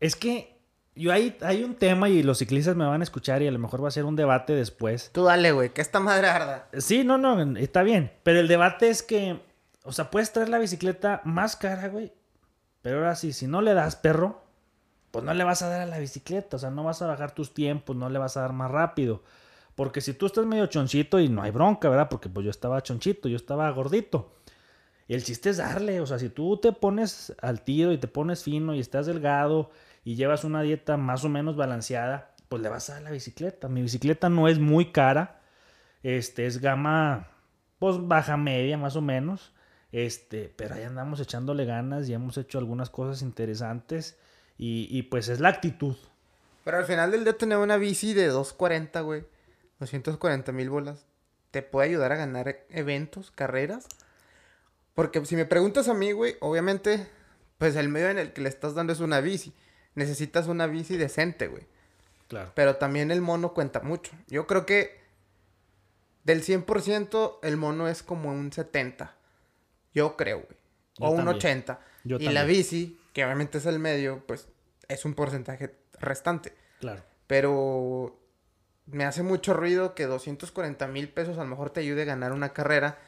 [0.00, 0.56] Es que
[0.94, 3.58] yo hay, hay un tema y los ciclistas me van a escuchar y a lo
[3.58, 5.10] mejor va a ser un debate después.
[5.12, 5.70] Tú dale, güey.
[5.70, 6.68] Que esta madre arda.
[6.78, 8.12] Sí, no, no, está bien.
[8.22, 9.42] Pero el debate es que,
[9.84, 12.14] o sea, puedes traer la bicicleta más cara, güey.
[12.80, 14.42] Pero ahora sí, si no le das perro,
[15.10, 16.56] pues no le vas a dar a la bicicleta.
[16.56, 19.22] O sea, no vas a bajar tus tiempos, no le vas a dar más rápido.
[19.76, 22.08] Porque si tú estás medio chonchito y no hay bronca, ¿verdad?
[22.08, 24.32] Porque pues yo estaba chonchito, yo estaba gordito.
[25.06, 28.08] Y el chiste es darle, o sea, si tú te pones al tiro y te
[28.08, 29.70] pones fino y estás delgado
[30.02, 33.68] y llevas una dieta más o menos balanceada, pues le vas a dar la bicicleta.
[33.68, 35.40] Mi bicicleta no es muy cara,
[36.02, 37.28] este es gama,
[37.78, 39.52] pues baja media más o menos,
[39.92, 44.16] este, pero ahí andamos echándole ganas y hemos hecho algunas cosas interesantes
[44.58, 45.96] y, pues es la actitud.
[46.64, 49.24] Pero al final del día tener una bici de 240, güey.
[49.78, 51.06] 240 mil bolas.
[51.50, 53.86] ¿Te puede ayudar a ganar eventos, carreras?
[54.94, 57.06] Porque si me preguntas a mí, güey, obviamente,
[57.58, 59.52] pues el medio en el que le estás dando es una bici.
[59.94, 61.66] Necesitas una bici decente, güey.
[62.28, 62.52] Claro.
[62.54, 64.12] Pero también el mono cuenta mucho.
[64.26, 65.00] Yo creo que
[66.24, 69.14] del 100% el mono es como un 70.
[69.94, 70.58] Yo creo, güey.
[70.98, 71.36] Yo O un también.
[71.36, 71.80] 80.
[72.04, 74.48] Yo y la bici, que obviamente es el medio, pues
[74.88, 76.52] es un porcentaje restante.
[76.80, 77.02] Claro.
[77.26, 78.18] Pero
[78.86, 82.32] me hace mucho ruido que 240 mil pesos a lo mejor te ayude a ganar
[82.32, 82.98] una carrera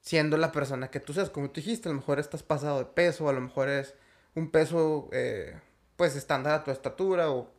[0.00, 1.30] siendo la persona que tú seas.
[1.30, 3.94] Como tú dijiste, a lo mejor estás pasado de peso, a lo mejor es
[4.34, 5.58] un peso eh,
[5.96, 7.50] pues estándar a tu estatura o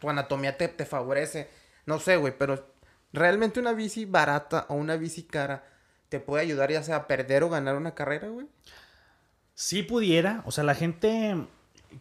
[0.00, 1.48] tu anatomía te, te favorece.
[1.86, 2.66] No sé, güey, pero
[3.12, 5.64] realmente una bici barata o una bici cara
[6.08, 8.46] te puede ayudar ya sea a perder o ganar una carrera, güey.
[9.54, 11.46] Si pudiera, o sea, la gente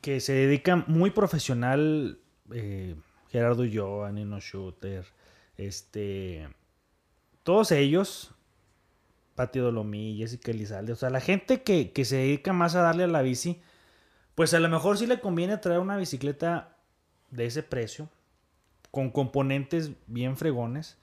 [0.01, 2.19] que se dedica muy profesional,
[2.53, 2.95] eh,
[3.36, 5.06] Gerardo Ulloa, Nino Shooter,
[5.58, 6.48] este,
[7.43, 8.32] todos ellos,
[9.36, 13.04] Pati Dolomí, Jessica Elizalde, o sea, la gente que, que se dedica más a darle
[13.04, 13.62] a la bici,
[14.36, 16.78] pues a lo mejor sí le conviene traer una bicicleta
[17.32, 18.08] de ese precio,
[18.89, 20.98] con componentes bien fregones,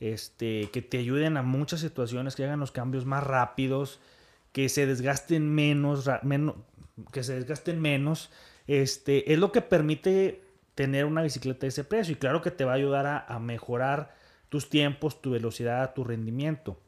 [0.00, 4.00] este, que te ayuden a muchas situaciones, que hagan los cambios más rápidos,
[4.52, 6.64] que se desgasten menos, ra- meno-
[7.12, 8.30] que se desgasten menos,
[8.66, 10.45] este, es lo que permite
[10.76, 12.12] tener una bicicleta de ese precio.
[12.12, 14.14] Y claro que te va a ayudar a, a mejorar
[14.48, 16.78] tus tiempos, tu velocidad, tu rendimiento.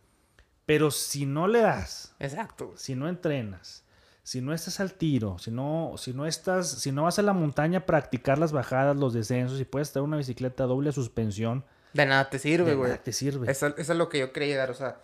[0.64, 2.74] Pero si no le das, Exacto.
[2.76, 3.84] si no entrenas,
[4.22, 7.32] si no estás al tiro, si no, si no estás, si no vas a la
[7.32, 12.04] montaña a practicar las bajadas, los descensos, y puedes traer una bicicleta doble suspensión, De
[12.04, 12.90] nada te sirve, de güey.
[12.90, 13.50] nada te sirve.
[13.50, 15.00] Eso, eso es lo que yo quería llegar, o sea,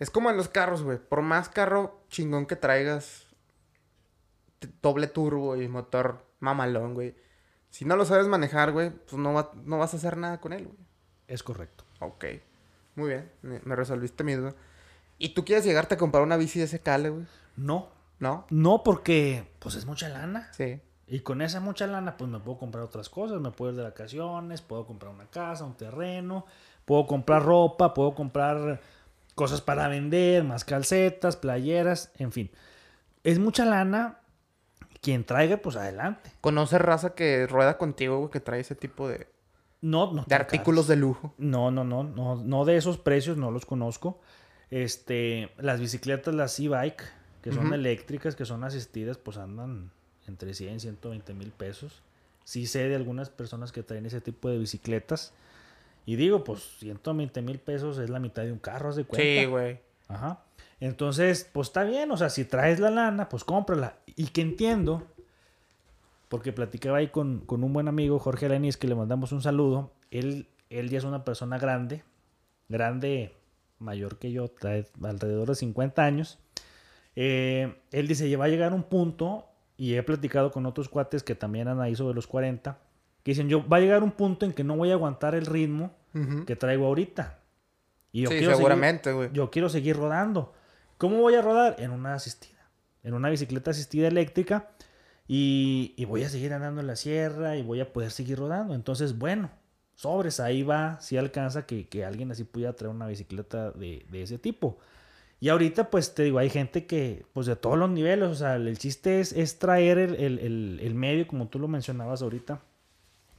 [0.00, 0.98] es como en los carros, güey.
[0.98, 3.26] Por más carro chingón que traigas,
[4.82, 7.14] doble turbo y motor mamalón, güey.
[7.70, 10.52] Si no lo sabes manejar, güey, pues no, va- no vas a hacer nada con
[10.52, 10.76] él, güey.
[11.28, 11.84] Es correcto.
[12.00, 12.24] Ok,
[12.96, 14.54] muy bien, me, me resolviste mi duda.
[15.18, 17.26] ¿Y tú quieres llegarte a comprar una bici de ese cale, güey?
[17.56, 18.46] No, ¿No?
[18.50, 20.50] no porque pues es mucha lana.
[20.52, 20.80] Sí.
[21.06, 23.40] Y con esa mucha lana, pues me puedo comprar otras cosas.
[23.40, 26.46] Me puedo ir de vacaciones, puedo comprar una casa, un terreno,
[26.84, 28.80] puedo comprar ropa, puedo comprar
[29.34, 32.50] cosas para vender, más calcetas, playeras, en fin.
[33.24, 34.19] Es mucha lana.
[35.00, 36.30] Quien traiga, pues adelante.
[36.40, 39.26] ¿Conoces raza que rueda contigo, güey, que trae ese tipo de,
[39.80, 40.24] No, no.
[40.26, 40.88] de artículos caros.
[40.88, 41.34] de lujo?
[41.38, 44.20] No, no, no, no, no de esos precios, no los conozco.
[44.70, 47.02] Este, las bicicletas, las e-bike,
[47.42, 49.90] que son eléctricas, que son asistidas, pues andan
[50.28, 52.02] entre 100 y 120 mil pesos.
[52.44, 55.32] Sí sé de algunas personas que traen ese tipo de bicicletas.
[56.06, 59.22] Y digo, pues 120 mil pesos es la mitad de un carro, ¿haz de cuenta?
[59.24, 59.80] Sí, güey.
[60.08, 60.40] Ajá.
[60.80, 63.96] Entonces, pues está bien, o sea, si traes la lana, pues cómprala.
[64.16, 65.06] Y que entiendo,
[66.28, 69.92] porque platicaba ahí con, con un buen amigo, Jorge Lenis, que le mandamos un saludo.
[70.10, 72.02] Él, él ya es una persona grande,
[72.68, 73.34] grande,
[73.78, 76.38] mayor que yo, trae alrededor de 50 años.
[77.14, 81.34] Eh, él dice, va a llegar un punto, y he platicado con otros cuates que
[81.34, 82.78] también andan ahí sobre los 40,
[83.22, 85.44] que dicen, yo va a llegar un punto en que no voy a aguantar el
[85.46, 85.92] ritmo
[86.46, 87.38] que traigo ahorita.
[88.12, 89.30] Y yo Sí, quiero seguramente, güey.
[89.32, 90.52] yo quiero seguir rodando.
[91.00, 91.76] ¿Cómo voy a rodar?
[91.78, 92.58] En una asistida.
[93.02, 94.68] En una bicicleta asistida eléctrica.
[95.26, 98.74] Y, voy a seguir andando en la sierra y voy a poder seguir rodando.
[98.74, 99.48] Entonces, bueno,
[99.94, 104.76] sobres, ahí va, si alcanza que, alguien así pudiera traer una bicicleta de, ese tipo.
[105.40, 108.56] Y ahorita, pues te digo, hay gente que, pues de todos los niveles, o sea,
[108.56, 112.60] el chiste es, es traer el, el- el- el medio, como tú lo mencionabas ahorita,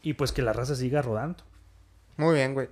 [0.01, 1.43] y pues que la raza siga rodando.
[2.17, 2.69] Muy bien, güey.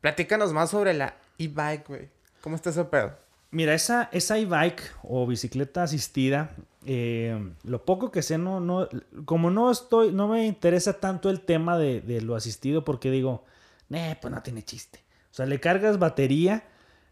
[0.00, 2.08] Platícanos más sobre la e-bike, güey.
[2.40, 3.23] ¿Cómo está ese pedo?
[3.54, 8.88] Mira, esa, esa e-bike o bicicleta asistida, eh, lo poco que sé, no, no,
[9.26, 13.44] como no estoy, no me interesa tanto el tema de, de lo asistido porque digo,
[13.92, 14.98] eh, pues no tiene chiste.
[15.30, 16.64] O sea, le cargas batería,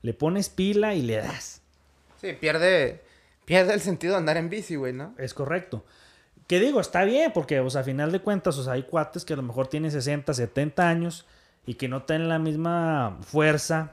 [0.03, 1.61] le pones pila y le das.
[2.20, 3.05] Sí, pierde,
[3.45, 5.14] pierde el sentido de andar en bici, güey, ¿no?
[5.18, 5.84] Es correcto.
[6.49, 9.24] Que digo, está bien, porque, o sea, a final de cuentas, o sea, hay cuates
[9.24, 11.24] que a lo mejor tienen 60, 70 años
[11.66, 13.93] y que no tienen la misma fuerza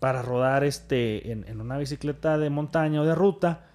[0.00, 3.68] para rodar este, en, una bicicleta de montaña o de ruta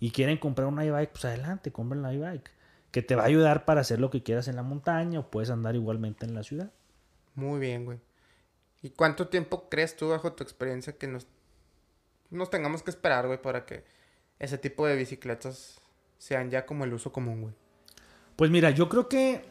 [0.00, 2.50] y quieren comprar una e-bike, pues adelante, compren la e-bike.
[2.92, 5.50] Que te va a ayudar para hacer lo que quieras en la montaña o puedes
[5.50, 6.70] andar igualmente en la ciudad.
[7.34, 7.98] Muy bien, güey.
[8.80, 11.26] ¿Y cuánto tiempo crees tú, bajo tu experiencia, que nos,
[12.30, 13.84] nos tengamos que esperar, güey, para que
[14.38, 15.80] ese tipo de bicicletas
[16.18, 17.54] sean ya como el uso común, güey?
[18.36, 19.44] Pues mira, yo creo que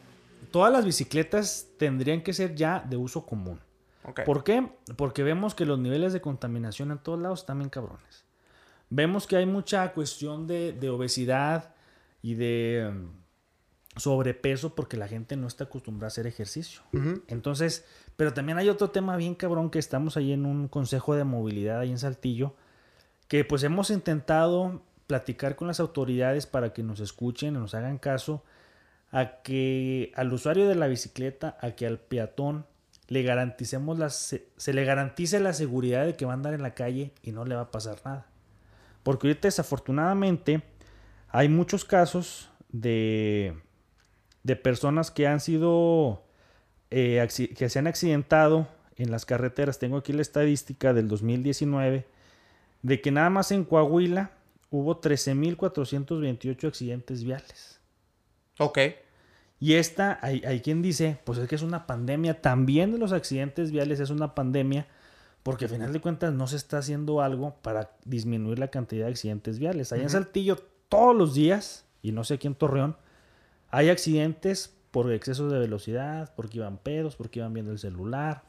[0.51, 3.59] todas las bicicletas tendrían que ser ya de uso común.
[4.25, 4.67] ¿Por qué?
[4.95, 8.25] Porque vemos que los niveles de contaminación en todos lados están bien cabrones.
[8.89, 11.75] Vemos que hay mucha cuestión de, obesidad
[12.21, 13.11] y de um,
[13.95, 16.81] sobrepeso porque la gente no está acostumbrada a hacer ejercicio.
[17.27, 17.85] Entonces,
[18.17, 21.79] pero también hay otro tema bien cabrón que estamos ahí en un consejo de movilidad
[21.79, 22.55] ahí en Saltillo,
[23.27, 28.43] que pues hemos intentado platicar con las autoridades para que nos escuchen, nos hagan caso
[29.11, 32.65] a que al usuario de la bicicleta, a que al peatón
[33.11, 36.73] le garanticemos la, se, le garantice la seguridad de que va a andar en la
[36.73, 38.25] calle y no le va a pasar nada.
[39.03, 40.63] Porque ahorita desafortunadamente
[41.27, 43.53] hay muchos casos de,
[44.43, 46.23] de personas que han sido,
[46.89, 49.77] eh, que se han accidentado en las carreteras.
[49.77, 52.07] Tengo aquí la estadística del 2019
[52.81, 54.31] de que nada más en Coahuila
[54.69, 57.81] hubo 13.428 accidentes viales.
[58.57, 58.79] Ok.
[59.61, 63.13] Y esta, hay, hay, quien dice, pues es que es una pandemia, también de los
[63.13, 64.87] accidentes viales es una pandemia,
[65.43, 69.11] porque al final de cuentas no se está haciendo algo para disminuir la cantidad de
[69.11, 69.93] accidentes viales.
[69.93, 70.57] Allá en Saltillo,
[70.89, 72.97] todos los días, y no sé aquí en Torreón,
[73.69, 78.41] hay accidentes por exceso de velocidad, porque iban pedos, porque iban viendo el celular,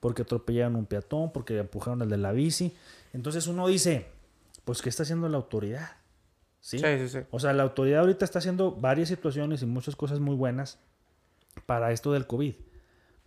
[0.00, 2.74] porque atropellaron un peatón, porque empujaron el de la bici.
[3.12, 4.06] Entonces uno dice,
[4.64, 5.90] pues ¿qué está haciendo la autoridad?
[6.64, 6.78] ¿Sí?
[6.78, 10.34] Sí, sí, O sea, la autoridad ahorita está haciendo varias situaciones y muchas cosas muy
[10.34, 10.78] buenas
[11.66, 12.54] para esto del COVID.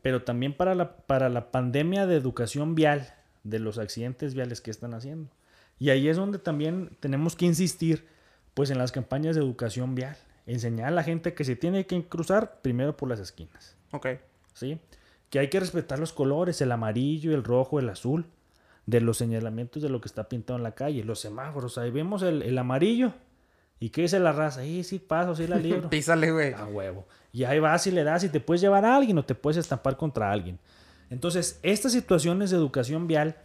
[0.02, 3.14] Pero también para la, para la pandemia de educación vial,
[3.44, 5.30] de los accidentes viales que están haciendo.
[5.78, 8.08] Y ahí es donde también tenemos que insistir,
[8.56, 10.18] pues, en las campañas de educación vial.
[10.48, 13.76] Enseñar a la gente que se tiene que cruzar primero por las esquinas.
[13.92, 14.08] Ok.
[14.56, 14.80] ¿Sí?
[15.30, 18.26] Que hay que respetar los colores, el amarillo, el rojo, el azul,
[18.88, 21.78] de los señalamientos de lo que está pintado en la calle, los semáforos.
[21.78, 23.14] Ahí vemos el, el amarillo,
[23.80, 24.66] ¿Y qué dice la raza?
[24.66, 25.90] Y sí paso, sí la libro.
[25.90, 26.54] Písale, güey.
[26.54, 27.08] A huevo.
[27.32, 29.58] Y ahí vas y le das y te puedes llevar a alguien o te puedes
[29.58, 30.60] estampar contra alguien.
[31.10, 33.38] Entonces, estas situaciones de educación vial,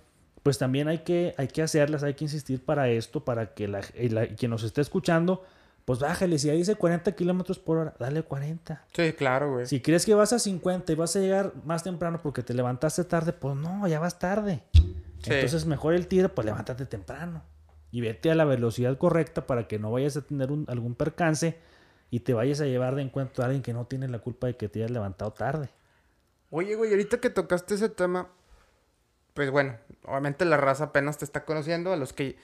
[0.43, 3.83] pues también hay que, hay que hacerlas, hay que insistir para esto, para que la,
[3.83, 5.45] quien nos esté escuchando,
[5.85, 6.39] pues bájale.
[6.39, 8.85] Si ahí dice 40 kilómetros por hora, dale 40.
[8.93, 9.67] Sí, claro, güey.
[9.67, 13.05] Si crees que vas a 50 y vas a llegar más temprano porque te levantaste
[13.05, 14.63] tarde, pues no, ya vas tarde.
[15.25, 17.43] Entonces, mejor el tiro, pues levántate temprano
[17.93, 21.59] y vete a la velocidad correcta para que no vayas a tener algún percance
[22.11, 24.57] y te vayas a llevar de encuentro a alguien que no tiene la culpa de
[24.57, 25.69] que te hayas levantado tarde.
[26.51, 28.29] Oye, güey, ahorita que tocaste ese tema,
[29.35, 32.37] pues bueno, obviamente la raza apenas te está conociendo, a los que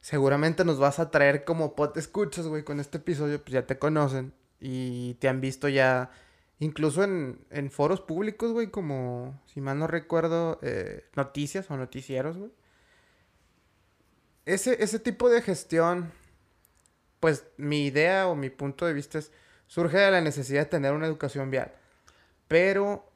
[0.00, 3.78] seguramente nos vas a traer como pot escuchas, güey, con este episodio, pues ya te
[3.78, 6.10] conocen y te han visto ya,
[6.58, 12.38] incluso en, en foros públicos, güey, como, si mal no recuerdo, eh, noticias o noticieros,
[12.38, 12.50] güey
[14.46, 16.12] ese, ese tipo de gestión,
[17.20, 19.32] pues mi idea o mi punto de vista es,
[19.66, 21.72] surge de la necesidad de tener una educación vial.
[22.48, 23.08] Pero,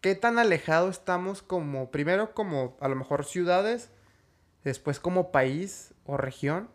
[0.00, 3.90] ¿qué tan alejado estamos como, primero como a lo mejor ciudades,
[4.64, 6.68] después como país o región,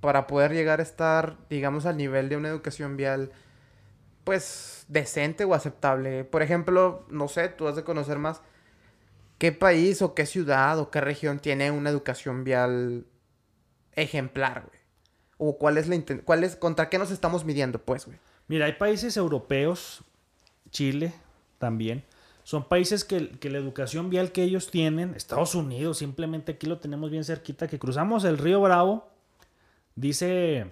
[0.00, 3.32] para poder llegar a estar, digamos, al nivel de una educación vial,
[4.24, 6.24] pues, decente o aceptable?
[6.24, 8.42] Por ejemplo, no sé, tú has de conocer más
[9.38, 13.06] ¿Qué país o qué ciudad o qué región tiene una educación vial
[13.92, 14.80] ejemplar, güey?
[15.38, 18.18] ¿O cuál es la cuál es, contra qué nos estamos midiendo, pues, güey?
[18.48, 20.02] Mira, hay países europeos,
[20.70, 21.12] Chile
[21.58, 22.04] también,
[22.44, 26.78] son países que, que, la educación vial que ellos tienen, Estados Unidos, simplemente aquí lo
[26.78, 29.08] tenemos bien cerquita, que cruzamos el río Bravo,
[29.96, 30.70] dice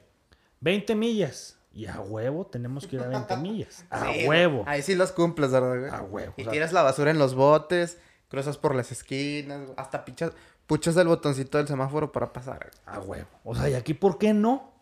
[0.60, 1.58] 20 millas.
[1.72, 3.84] Y a huevo tenemos que ir a 20 millas.
[3.90, 4.62] A huevo.
[4.66, 5.80] Ahí sí los cumples, ¿verdad?
[5.80, 5.90] Güey?
[5.90, 6.34] A huevo.
[6.36, 7.98] Y tiras la basura en los botes
[8.34, 10.32] cruzas por las esquinas, hasta pichas,
[10.66, 12.70] puchas el botoncito del semáforo para pasar.
[12.84, 13.28] A huevo.
[13.44, 14.72] O sea, ¿y aquí por qué no?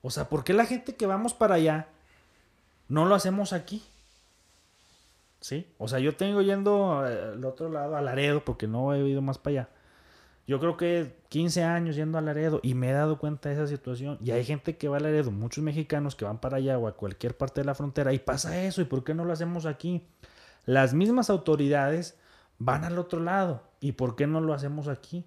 [0.00, 1.88] O sea, ¿por qué la gente que vamos para allá
[2.88, 3.84] no lo hacemos aquí?
[5.40, 5.66] ¿Sí?
[5.76, 9.20] O sea, yo tengo yendo eh, al otro lado, a Laredo, porque no he ido
[9.20, 9.68] más para allá.
[10.46, 13.66] Yo creo que 15 años yendo a Laredo y me he dado cuenta de esa
[13.66, 14.18] situación.
[14.24, 16.96] Y hay gente que va a Laredo, muchos mexicanos que van para allá o a
[16.96, 18.80] cualquier parte de la frontera y pasa eso.
[18.80, 20.02] ¿Y por qué no lo hacemos aquí?
[20.64, 22.16] Las mismas autoridades
[22.64, 23.62] van al otro lado.
[23.80, 25.24] ¿Y por qué no lo hacemos aquí?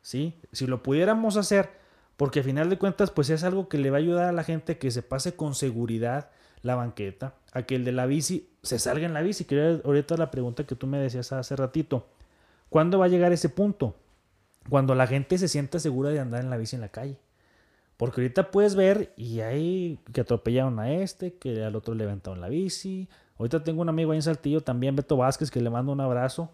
[0.00, 0.40] ¿Sí?
[0.52, 1.70] Si lo pudiéramos hacer,
[2.16, 4.44] porque al final de cuentas, pues es algo que le va a ayudar a la
[4.44, 6.30] gente que se pase con seguridad
[6.62, 9.44] la banqueta, a que el de la bici se salga en la bici.
[9.44, 12.08] Que ahorita la pregunta que tú me decías hace ratito.
[12.68, 13.96] ¿Cuándo va a llegar ese punto?
[14.70, 17.18] Cuando la gente se sienta segura de andar en la bici en la calle.
[17.96, 22.48] Porque ahorita puedes ver y hay que atropellaron a este, que al otro levantaron la
[22.48, 23.08] bici.
[23.38, 26.50] Ahorita tengo un amigo ahí en Saltillo también, Beto Vázquez, que le mando un abrazo.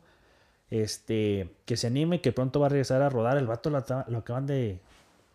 [0.70, 3.36] Este, que se anime, que pronto va a regresar a rodar.
[3.36, 4.80] El vato lo, acaban de,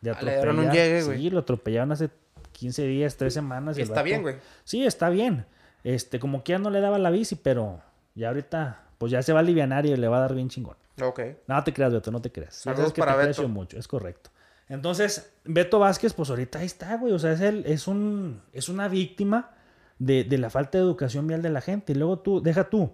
[0.01, 0.49] de Ah, atropellar.
[0.49, 2.09] Un llegue, sí, lo atropellaron hace
[2.51, 3.77] 15 días, 3 semanas.
[3.77, 4.35] Y está bien, güey.
[4.63, 5.45] Sí, está bien.
[5.83, 7.81] Este, como que ya no le daba la bici, pero
[8.15, 10.77] ya ahorita, pues ya se va a aliviar y le va a dar bien chingón.
[11.01, 11.21] Ok.
[11.47, 12.55] No te creas, Beto, no te creas.
[12.55, 13.47] Saludos es que para te Beto.
[13.47, 14.29] mucho, es correcto.
[14.69, 17.13] Entonces, Beto Vázquez, pues ahorita ahí está, güey.
[17.13, 19.51] O sea, es, el, es, un, es una víctima
[19.99, 21.93] de, de la falta de educación vial de la gente.
[21.93, 22.91] Y luego tú, deja tú,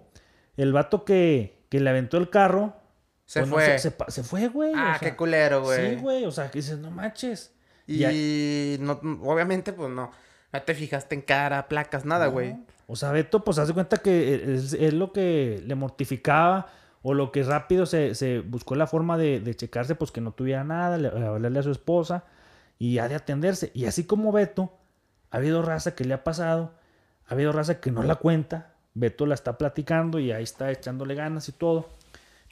[0.56, 2.74] el vato que, que le aventó el carro.
[3.24, 3.78] Se pues, no fue.
[3.78, 4.72] sé, se, fue, güey.
[4.76, 5.90] ah, o sea, qué culero, güey.
[5.94, 6.24] Sí, güey.
[6.26, 7.54] O sea, que dices, no manches.
[7.86, 10.10] Y no, obviamente, pues no.
[10.52, 12.32] No te fijaste en cara, placas, nada, No.
[12.32, 12.56] güey.
[12.88, 16.66] O sea, Beto, pues hace cuenta que es, es lo que le mortificaba
[17.02, 20.32] o lo que rápido se, se buscó la forma de, de checarse, pues que no
[20.32, 22.24] tuviera nada, le- hablarle a su esposa
[22.80, 23.70] y ha de atenderse.
[23.74, 24.76] Y así como Beto,
[25.30, 26.74] ha habido raza que le ha pasado,
[27.28, 31.14] ha habido raza que no la cuenta, Beto la está platicando y ahí está echándole
[31.14, 31.88] ganas y todo,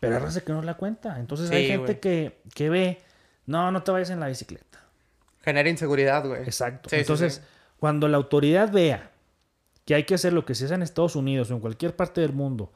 [0.00, 1.20] pero hay raza que no la cuenta.
[1.20, 2.98] Entonces hay gente que, que ve,
[3.46, 4.80] no, no te vayas en la bicicleta.
[5.42, 6.42] Genera inseguridad, güey.
[6.42, 6.88] Exacto.
[6.88, 7.40] Sí, Entonces, sí.
[7.78, 9.10] cuando la autoridad vea
[9.84, 12.20] que hay que hacer lo que se hace en Estados Unidos o en cualquier parte
[12.20, 12.72] del mundo,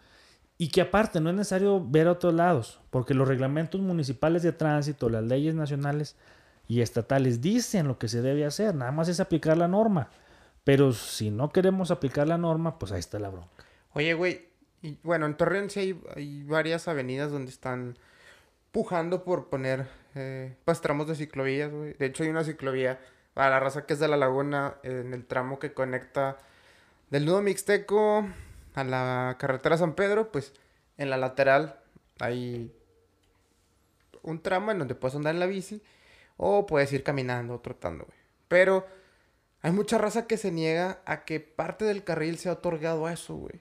[0.58, 4.52] y que aparte no es necesario ver a otros lados, porque los reglamentos municipales de
[4.52, 6.14] tránsito, las leyes nacionales
[6.68, 10.08] y estatales dicen lo que se debe hacer, nada más es aplicar la norma.
[10.64, 13.61] Pero si no queremos aplicar la norma, pues ahí está la bronca.
[13.94, 14.48] Oye, güey,
[14.82, 17.98] y bueno, en Torreón sí hay, varias avenidas donde están
[18.72, 21.94] pujando por poner eh, pues tramos de ciclovías, güey.
[21.94, 23.00] De hecho, hay una ciclovía
[23.34, 26.38] para la raza que es de la laguna en el tramo que conecta
[27.10, 28.26] del nudo mixteco
[28.74, 30.52] a la carretera San Pedro, pues
[30.96, 31.78] en la lateral
[32.20, 32.72] hay
[34.22, 35.82] un tramo en donde puedes andar en la bici
[36.36, 38.18] o puedes ir caminando o trotando, güey.
[38.48, 38.86] Pero
[39.62, 43.34] hay mucha raza que se niega a que parte del carril sea otorgado a eso,
[43.36, 43.60] güey.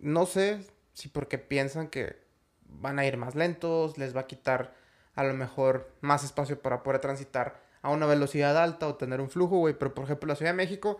[0.00, 2.16] No sé si porque piensan que
[2.64, 4.74] van a ir más lentos, les va a quitar
[5.14, 9.30] a lo mejor más espacio para poder transitar a una velocidad alta o tener un
[9.30, 9.74] flujo, güey.
[9.78, 10.98] Pero por ejemplo, la Ciudad de México,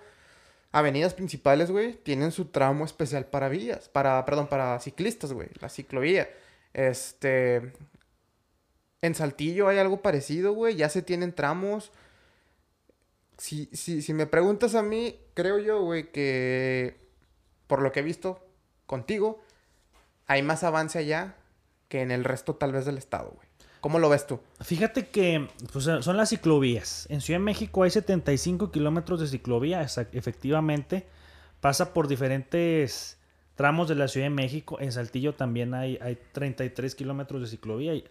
[0.72, 5.68] avenidas principales, güey, tienen su tramo especial para vías, para, perdón, para ciclistas, güey, la
[5.68, 6.28] ciclovía.
[6.72, 7.72] Este,
[9.03, 11.92] en Saltillo hay algo parecido, güey, ya se tienen tramos.
[13.38, 17.09] Si, si, si me preguntas a mí, creo yo, güey, que
[17.66, 18.49] por lo que he visto
[18.91, 19.41] contigo,
[20.26, 21.36] hay más avance allá
[21.88, 23.47] que en el resto tal vez del estado, güey.
[23.80, 24.41] ¿Cómo lo ves tú?
[24.61, 27.07] Fíjate que pues, son las ciclovías.
[27.09, 29.80] En Ciudad de México hay 75 kilómetros de ciclovía,
[30.12, 31.07] efectivamente.
[31.61, 33.16] Pasa por diferentes
[33.55, 34.76] tramos de la Ciudad de México.
[34.80, 37.95] En Saltillo también hay, hay 33 kilómetros de ciclovía.
[37.95, 38.05] Y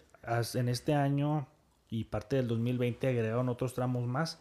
[0.54, 1.46] en este año
[1.90, 4.40] y parte del 2020 agregaron otros tramos más.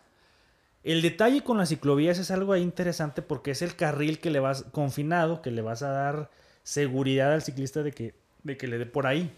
[0.84, 4.40] El detalle con las ciclovías es algo ahí interesante porque es el carril que le
[4.40, 6.32] vas confinado, que le vas a dar
[6.64, 9.32] seguridad al ciclista de que, de que le dé por ahí.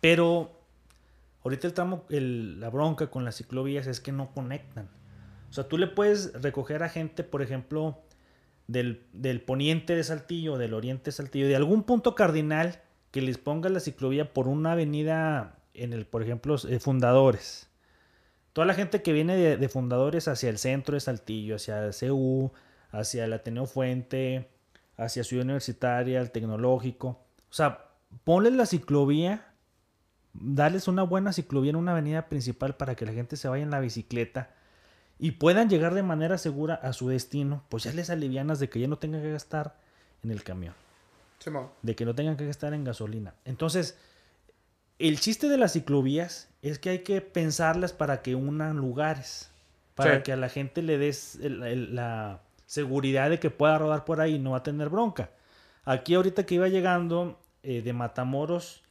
[0.00, 0.50] Pero
[1.44, 4.88] ahorita el tramo, el- la bronca con las ciclovías es que no conectan.
[5.48, 7.98] O sea, tú le puedes recoger a gente, por ejemplo,
[8.66, 12.80] del, del poniente de Saltillo, del oriente de Saltillo, de algún punto cardinal
[13.10, 17.68] que les ponga la ciclovía por una avenida en el, por ejemplo, eh, Fundadores.
[18.52, 21.94] Toda la gente que viene de, de Fundadores hacia el centro de Saltillo, hacia el
[21.94, 22.52] CU,
[22.90, 24.50] hacia el Ateneo Fuente,
[24.96, 27.08] hacia Ciudad Universitaria, el Tecnológico.
[27.50, 27.86] O sea,
[28.24, 29.50] ponle la ciclovía
[30.32, 33.70] darles una buena ciclovía en una avenida principal para que la gente se vaya en
[33.70, 34.50] la bicicleta
[35.18, 38.80] y puedan llegar de manera segura a su destino, pues ya les alivianas de que
[38.80, 39.76] ya no tengan que gastar
[40.22, 40.74] en el camión,
[41.82, 43.34] de que no tengan que gastar en gasolina.
[43.44, 43.98] Entonces,
[44.98, 49.50] el chiste de las ciclovías es que hay que pensarlas para que unan lugares,
[49.94, 50.22] para Sí.
[50.22, 54.20] que a la gente le des el- el- la seguridad de que pueda rodar por
[54.20, 55.30] ahí y no va a tener bronca.
[55.84, 58.82] Aquí ahorita que iba llegando eh, de Matamoros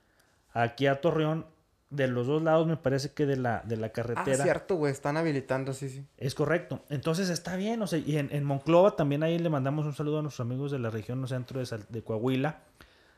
[0.53, 1.45] aquí a Torreón,
[1.89, 4.43] de los dos lados, me parece que de la, de la Ah, carretera.
[4.43, 4.91] cierto, güey.
[4.91, 6.05] Están habilitando, sí, sí.
[6.17, 6.83] Es correcto.
[6.89, 7.81] Entonces está bien.
[7.81, 10.69] O sea, y en, en Monclova también ahí le mandamos un saludo a nuestros amigos
[10.71, 12.59] de la región centro de, Sal- de Coahuila.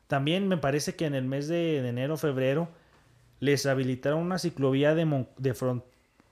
[0.07, 2.69] También me parece que en el mes de, de enero, febrero,
[3.41, 5.83] les habilitaron una ciclovía de, Mon- de, fron-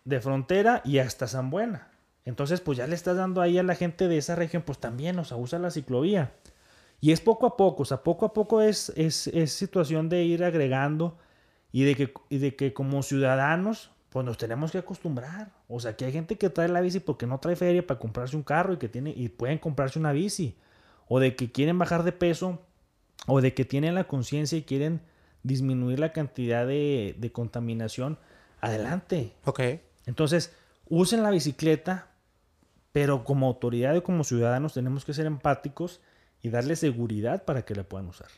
[0.05, 1.89] de frontera y hasta San Buena.
[2.24, 5.20] Entonces, pues ya le estás dando ahí a la gente de esa región, pues también,
[5.20, 6.32] o sea, usa la ciclovía.
[7.01, 10.24] Y es poco a poco, o sea, poco a poco es, es, es situación de
[10.24, 11.18] ir agregando
[11.72, 15.51] y de, que, y de que como ciudadanos, pues nos tenemos que acostumbrar.
[15.68, 18.36] O sea, que hay gente que trae la bici porque no trae feria para comprarse
[18.36, 20.55] un carro y que tiene, y pueden comprarse una bici.
[21.07, 22.60] O de que quieren bajar de peso,
[23.26, 25.01] o de que tienen la conciencia y quieren
[25.43, 28.17] disminuir la cantidad de, de contaminación.
[28.61, 29.33] Adelante.
[29.45, 29.61] Ok.
[30.05, 30.53] Entonces,
[30.87, 32.07] usen la bicicleta,
[32.91, 36.01] pero como autoridad y como ciudadanos tenemos que ser empáticos
[36.41, 38.29] y darle seguridad para que la puedan usar.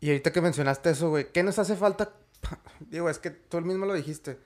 [0.00, 2.12] Y ahorita que mencionaste eso, güey, ¿qué nos hace falta?
[2.80, 4.38] Digo, es que tú mismo lo dijiste.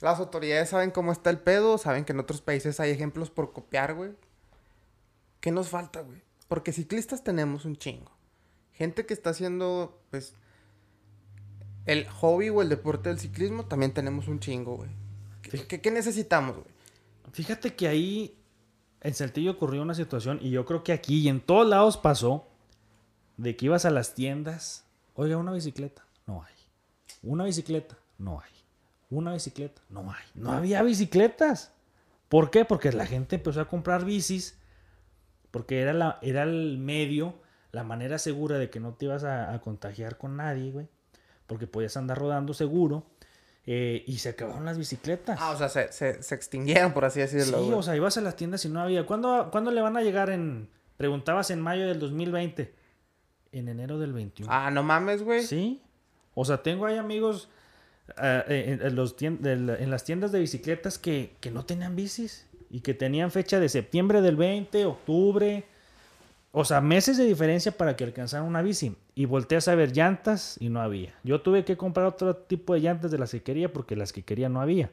[0.00, 3.52] Las autoridades saben cómo está el pedo, saben que en otros países hay ejemplos por
[3.52, 4.12] copiar, güey.
[5.40, 6.22] ¿Qué nos falta, güey?
[6.48, 8.15] Porque ciclistas tenemos un chingo.
[8.76, 10.34] Gente que está haciendo, pues,
[11.86, 14.90] el hobby o el deporte del ciclismo, también tenemos un chingo, güey.
[15.42, 16.66] ¿Qué, qué- qué necesitamos, güey?
[17.32, 18.36] Fíjate que ahí
[19.02, 22.46] en Saltillo ocurrió una situación y yo creo que aquí y en todos lados pasó
[23.36, 26.54] de que ibas a las tiendas, oiga, una bicicleta, no hay.
[27.22, 28.50] Una bicicleta, no hay.
[29.10, 30.24] Una bicicleta, no hay.
[30.34, 31.70] No había bicicletas.
[32.28, 32.64] ¿Por qué?
[32.64, 34.58] Porque la gente empezó a comprar bicis
[35.52, 37.34] porque era, la, era el medio,
[37.76, 40.88] la manera segura de que no te ibas a, a contagiar con nadie, güey.
[41.46, 43.06] Porque podías andar rodando seguro.
[43.66, 45.38] eh, y se acabaron las bicicletas.
[45.40, 47.78] Ah, o sea, se, se, se extinguieron, por así decirlo, Sí, güey.
[47.78, 49.04] o sea, ibas a las tiendas y no había.
[49.06, 50.68] ¿Cuándo, ¿Cuándo le van a llegar en...
[50.96, 52.74] Preguntabas en mayo del 2020.
[53.52, 54.50] En enero del 21.
[54.52, 55.42] Ah, no mames, güey.
[55.42, 55.82] Sí.
[56.34, 57.48] O sea, tengo ahí amigos
[58.16, 61.96] ah, en, en los tien- del- en las tiendas de bicicletas que, que no tenían
[61.96, 62.46] bicis.
[62.70, 65.64] Y que tenían fecha de septiembre del 20, octubre.
[66.58, 68.96] O sea, meses de diferencia para que alcanzaran una bici.
[69.14, 71.12] Y volteas a ver llantas y no había.
[71.22, 74.22] Yo tuve que comprar otro tipo de llantas de las que quería porque las que
[74.22, 74.90] quería no había.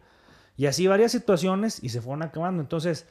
[0.58, 2.62] Y así varias situaciones y se fueron acabando.
[2.62, 3.08] Entonces,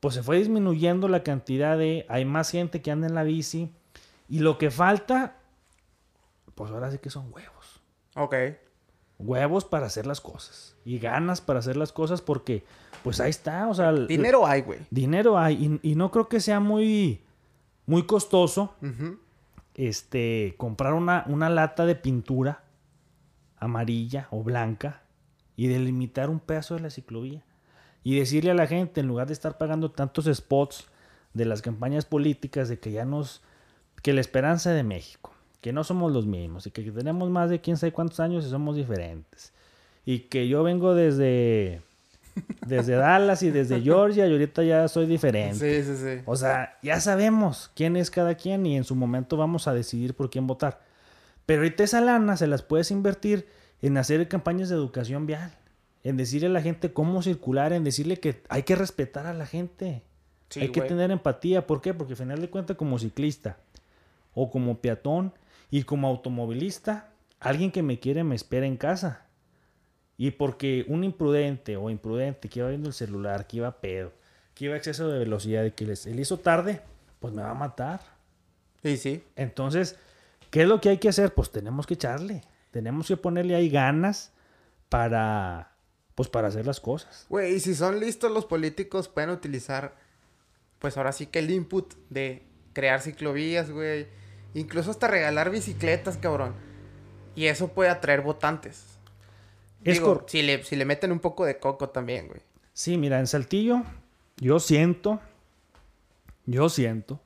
[0.00, 2.04] pues se fue disminuyendo la cantidad de...
[2.10, 3.72] Hay más gente que anda en la bici.
[4.28, 5.38] Y lo que falta,
[6.54, 7.80] pues ahora sí que son huevos.
[8.16, 8.34] Ok.
[9.18, 10.76] Huevos para hacer las cosas.
[10.84, 12.64] Y ganas para hacer las cosas porque,
[13.02, 13.66] pues ahí está.
[13.68, 14.80] O sea, Dinero hay, güey.
[14.90, 15.80] dinero hay.
[15.82, 17.22] Y, y no creo que sea muy,
[17.86, 18.74] muy costoso
[19.74, 22.64] este, comprar una, una lata de pintura
[23.58, 25.02] amarilla o blanca
[25.56, 27.42] y delimitar un pedazo de la ciclovía.
[28.02, 30.86] Y decirle a la gente, en lugar de estar pagando tantos spots
[31.32, 33.42] de las campañas políticas, de que ya nos.
[34.02, 35.32] que la esperanza de México,
[35.62, 38.50] que no somos los mismos y que tenemos más de quién sabe cuántos años y
[38.50, 39.52] somos diferentes.
[40.04, 41.80] Y que yo vengo desde.
[42.66, 45.82] Desde Dallas y desde Georgia y ahorita ya soy diferente.
[45.82, 46.22] Sí, sí, sí.
[46.26, 50.14] O sea, ya sabemos quién es cada quien y en su momento vamos a decidir
[50.14, 50.80] por quién votar.
[51.46, 53.46] Pero ahorita esa lana se las puedes invertir
[53.82, 55.52] en hacer campañas de educación vial,
[56.02, 59.46] en decirle a la gente cómo circular, en decirle que hay que respetar a la
[59.46, 60.02] gente.
[60.48, 61.66] Sí, hay que tener empatía.
[61.66, 61.92] ¿Por qué?
[61.92, 63.58] Porque al final de cuentas como ciclista
[64.34, 65.32] o como peatón
[65.70, 67.08] y como automovilista,
[67.40, 69.23] alguien que me quiere me espera en casa.
[70.16, 74.12] Y porque un imprudente o imprudente que iba viendo el celular, que iba pedo,
[74.54, 76.80] que iba a exceso de velocidad y que les, él hizo tarde,
[77.18, 78.00] pues me va a matar.
[78.82, 79.24] Sí, sí.
[79.34, 79.96] Entonces,
[80.50, 81.34] ¿qué es lo que hay que hacer?
[81.34, 82.42] Pues tenemos que echarle.
[82.70, 84.32] Tenemos que ponerle ahí ganas
[84.88, 85.72] para,
[86.14, 87.26] pues para hacer las cosas.
[87.28, 89.96] Güey, y si son listos los políticos, pueden utilizar,
[90.78, 92.42] pues ahora sí que el input de
[92.72, 94.06] crear ciclovías, güey.
[94.54, 96.54] Incluso hasta regalar bicicletas, cabrón.
[97.34, 98.93] Y eso puede atraer votantes.
[99.84, 102.40] Es Digo, cor- si le, si le meten un poco de coco también, güey.
[102.72, 103.82] Sí, mira, en Saltillo
[104.38, 105.20] yo siento,
[106.46, 107.20] yo siento,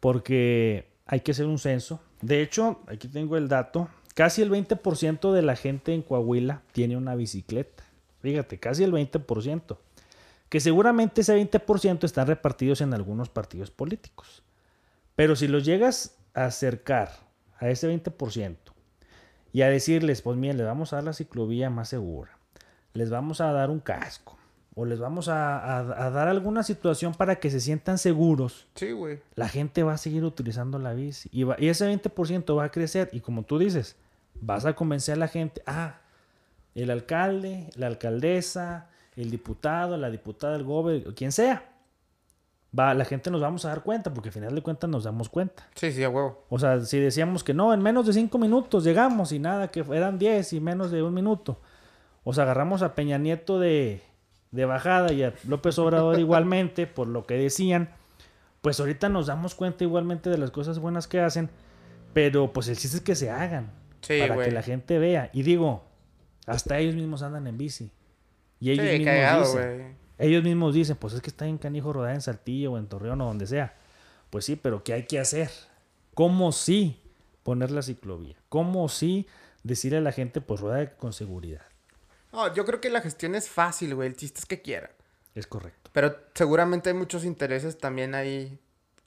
[0.00, 2.00] porque hay que hacer un censo.
[2.20, 6.96] De hecho, aquí tengo el dato, casi el 20% de la gente en Coahuila tiene
[6.96, 7.82] una bicicleta.
[8.20, 9.76] Fíjate, casi el 20%.
[10.48, 14.42] Que seguramente ese 20% están repartidos en algunos partidos políticos.
[15.16, 17.10] Pero si los llegas a acercar
[17.58, 18.56] a ese 20%
[19.54, 22.36] y a decirles, pues miren, les vamos a dar la ciclovía más segura,
[22.92, 24.36] les vamos a dar un casco
[24.74, 28.90] o les vamos a, a- a dar alguna situación para que se sientan seguros, Sí,
[28.90, 29.20] güey.
[29.36, 32.70] la gente va a seguir utilizando la bici y, va- y ese 20% va a
[32.70, 33.96] crecer y como tú dices,
[34.40, 36.00] vas a convencer a la gente, ah,
[36.74, 41.70] el alcalde, la alcaldesa, el diputado, la diputada, el gobernador, quien sea,
[42.76, 45.28] va, la gente nos vamos a dar cuenta, porque al final de cuentas nos damos
[45.28, 45.68] cuenta.
[45.74, 46.44] Sí, sí, a huevo.
[46.48, 49.84] O sea, si decíamos que no, en menos de cinco minutos llegamos y nada, que
[49.92, 51.60] eran diez y menos de un minuto.
[52.24, 54.02] O sea, agarramos a Peña Nieto de,
[54.50, 57.90] de bajada y a López Obrador igualmente, por lo que decían.
[58.62, 61.50] Pues ahorita nos damos cuenta igualmente de las cosas buenas que hacen,
[62.14, 63.70] pero pues el chiste es que se hagan.
[64.00, 64.48] Sí, para güey.
[64.48, 65.28] que la gente vea.
[65.34, 65.84] Y digo,
[66.46, 67.90] hasta ellos mismos andan en bici.
[68.60, 70.03] Y ellos Sí, mismos cagado, dicen, güey.
[70.18, 73.20] Ellos mismos dicen, pues es que está en canijo rodar en Saltillo o en Torreón
[73.20, 73.74] o donde sea.
[74.30, 75.50] Pues sí, pero ¿qué hay que hacer?
[76.14, 77.00] ¿Cómo sí
[77.42, 78.36] poner la ciclovía?
[78.48, 79.26] ¿Cómo sí
[79.62, 81.62] decirle a la gente, pues rueda con seguridad?
[82.32, 84.08] No, yo creo que la gestión es fácil, güey.
[84.08, 84.90] El chiste es que quiera.
[85.34, 85.90] Es correcto.
[85.92, 88.58] Pero seguramente hay muchos intereses también ahí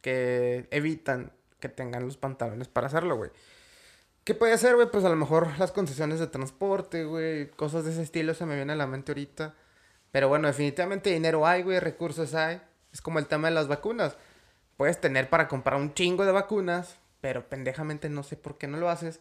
[0.02, 3.32] que evitan que tengan los pantalones para hacerlo, güey.
[4.24, 4.90] ¿Qué puede ser, güey?
[4.92, 7.50] Pues a lo mejor las concesiones de transporte, güey.
[7.52, 9.56] Cosas de ese estilo se me viene a la mente ahorita.
[10.12, 11.80] Pero bueno, definitivamente dinero hay, güey.
[11.80, 12.62] Recursos hay.
[12.92, 14.18] Es como el tema de las vacunas.
[14.78, 18.78] Puedes tener para comprar un chingo de vacunas, pero pendejamente no sé por qué no
[18.78, 19.20] lo haces.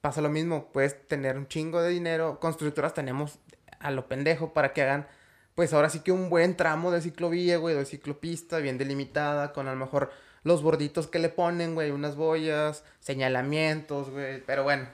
[0.00, 0.70] Pasa lo mismo.
[0.72, 2.40] Puedes tener un chingo de dinero.
[2.40, 3.38] Constructoras tenemos
[3.78, 5.06] a lo pendejo para que hagan
[5.54, 9.68] pues ahora sí que un buen tramo de ciclovía, güey, de ciclopista, bien delimitada, con
[9.68, 10.10] a lo mejor
[10.42, 14.42] los borditos que le ponen, güey, unas boyas, señalamientos, güey.
[14.44, 14.88] Pero bueno,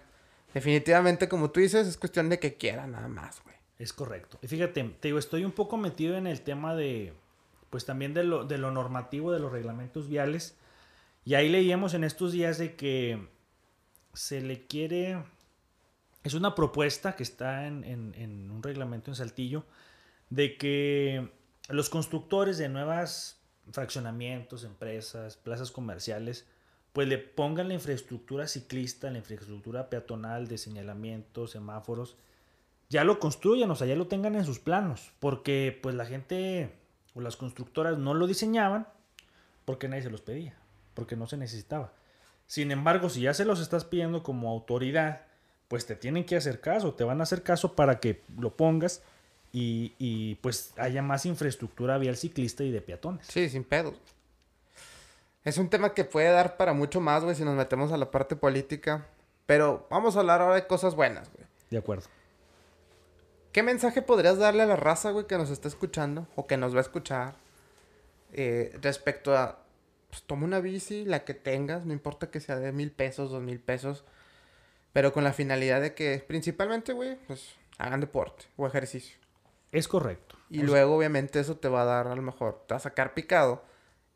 [0.52, 3.56] definitivamente, como tú dices, es cuestión de que quiera nada más, güey.
[3.80, 4.38] Es correcto.
[4.42, 7.14] Y fíjate, te digo, estoy un poco metido en el tema de,
[7.70, 10.54] pues también de lo, de lo normativo, de los reglamentos viales.
[11.24, 13.26] Y ahí leíamos en estos días de que
[14.12, 15.24] se le quiere,
[16.24, 19.64] es una propuesta que está en, en- un reglamento en Saltillo,
[20.28, 21.30] de que
[21.70, 23.40] los constructores de nuevas
[23.72, 26.46] fraccionamientos, empresas, plazas comerciales,
[26.92, 32.16] pues le pongan la infraestructura ciclista, la infraestructura peatonal de señalamientos, semáforos,
[32.90, 36.74] ya lo construyan, o sea, ya lo tengan en sus planos, porque pues la gente
[37.14, 38.88] o las constructoras no lo diseñaban
[39.64, 40.56] porque nadie se los pedía,
[40.94, 41.92] porque no se necesitaba.
[42.46, 45.22] Sin embargo, si ya se los estás pidiendo como autoridad,
[45.68, 49.02] pues te tienen que hacer caso, te van a hacer caso para que lo pongas
[49.52, 53.26] y, y, pues haya más infraestructura vial ciclista y de peatones.
[53.28, 53.94] Sí, sin pedos.
[55.44, 58.10] Es un tema que puede dar para mucho más, güey, si nos metemos a la
[58.10, 59.06] parte política.
[59.46, 61.46] Pero vamos a hablar ahora de cosas buenas, güey.
[61.70, 62.06] De acuerdo.
[63.52, 66.74] ¿Qué mensaje podrías darle a la raza, güey, que nos está escuchando o que nos
[66.74, 67.34] va a escuchar
[68.32, 69.64] eh, respecto a,
[70.08, 73.42] pues toma una bici, la que tengas, no importa que sea de mil pesos, dos
[73.42, 74.04] mil pesos,
[74.92, 79.18] pero con la finalidad de que principalmente, güey, pues hagan deporte o ejercicio.
[79.72, 80.36] Es correcto.
[80.48, 83.14] Y luego, obviamente, eso te va a dar, a lo mejor, te va a sacar
[83.14, 83.62] picado.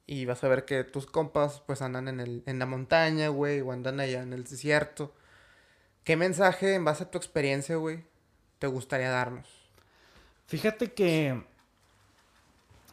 [0.06, 3.60] Y vas a ver que tus compas, pues, andan en, el, en la montaña, güey,
[3.60, 5.14] o andan allá en el desierto.
[6.02, 8.04] ¿Qué mensaje, en base a tu experiencia, güey,
[8.64, 9.46] te gustaría darnos?
[10.46, 11.38] Fíjate que,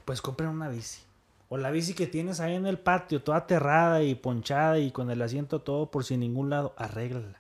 [0.04, 1.02] pues compren una bici.
[1.48, 5.10] O la bici que tienes ahí en el patio, toda aterrada y ponchada y con
[5.12, 7.40] el asiento todo por sin ningún lado, arréglala.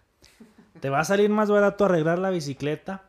[0.79, 3.03] Te va a salir más barato arreglar la bicicleta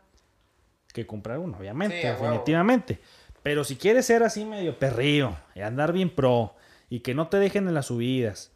[0.93, 3.01] que comprar una, obviamente, Sí, definitivamente.
[3.45, 6.57] Pero si quieres ser así medio perrío y andar bien pro
[6.91, 8.51] y que no te dejen en las subidas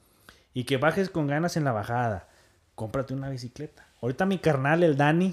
[0.52, 2.26] y que bajes con ganas en la bajada,
[2.74, 3.86] cómprate una bicicleta.
[4.02, 5.32] Ahorita mi carnal, el Dani,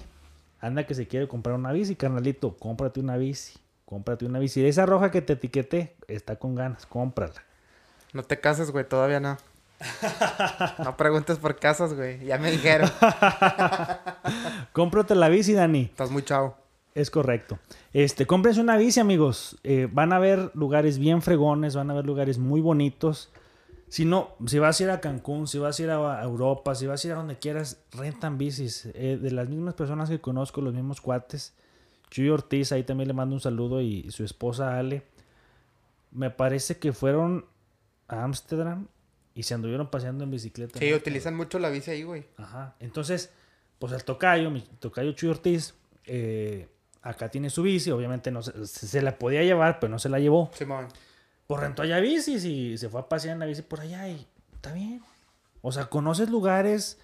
[0.63, 3.59] anda que se quiere comprar una bici, carnalito, cómprate una bici.
[3.85, 4.65] Cómprate una bici.
[4.65, 7.43] Esa roja que te etiqueté está con ganas, cómprala.
[8.13, 9.37] No te cases, güey, todavía no.
[10.79, 12.23] No preguntes por casas, güey.
[12.25, 12.89] Ya me dijeron.
[14.71, 15.81] Cómprate la bici, Dani.
[15.81, 16.55] Estás muy chavo.
[16.95, 17.59] Es correcto.
[17.91, 19.57] Este, cómprense una bici, amigos.
[19.63, 23.29] Eh, van a ver lugares bien fregones, van a ver lugares muy bonitos.
[23.93, 26.87] Si no, si vas a ir a Cancún, si vas a ir a Europa, si
[26.87, 28.87] vas a ir a donde quieras, rentan bicis.
[28.95, 31.53] Eh, de las mismas personas que conozco, los mismos cuates.
[32.09, 35.03] Chuy Ortiz, ahí también le mando un saludo, y su esposa Ale.
[36.09, 37.45] Me parece que fueron
[38.07, 38.87] a Ámsterdam
[39.35, 40.79] y se anduvieron paseando en bicicleta.
[40.79, 42.25] Sí, utilizan mucho la bici ahí, güey.
[42.37, 42.75] Ajá.
[42.79, 43.29] Entonces,
[43.77, 45.75] pues el tocayo, mi tocayo Chuy Ortiz,
[46.05, 46.67] eh,
[47.03, 50.17] acá tiene su bici, obviamente no se, se- la podía llevar, pero no se la
[50.17, 50.49] llevó.
[50.55, 50.87] Simón.
[51.53, 54.25] Pues rentó allá bicis y se fue a pasear en la bici por allá y
[54.55, 55.03] está bien.
[55.61, 56.99] O sea, conoces lugares,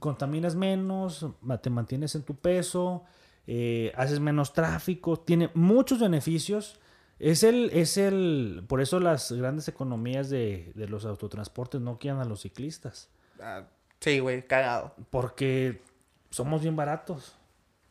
[0.00, 1.24] contaminas menos,
[1.62, 3.04] te mantienes en tu peso,
[3.46, 6.80] eh, haces menos tráfico, tiene muchos beneficios.
[7.20, 12.20] Es el, es el, por eso las grandes economías de, de los autotransportes no quieren
[12.20, 13.10] a los ciclistas.
[13.40, 13.68] Ah,
[14.00, 14.92] sí, güey, cagado.
[15.10, 15.82] Porque
[16.30, 17.36] somos bien baratos.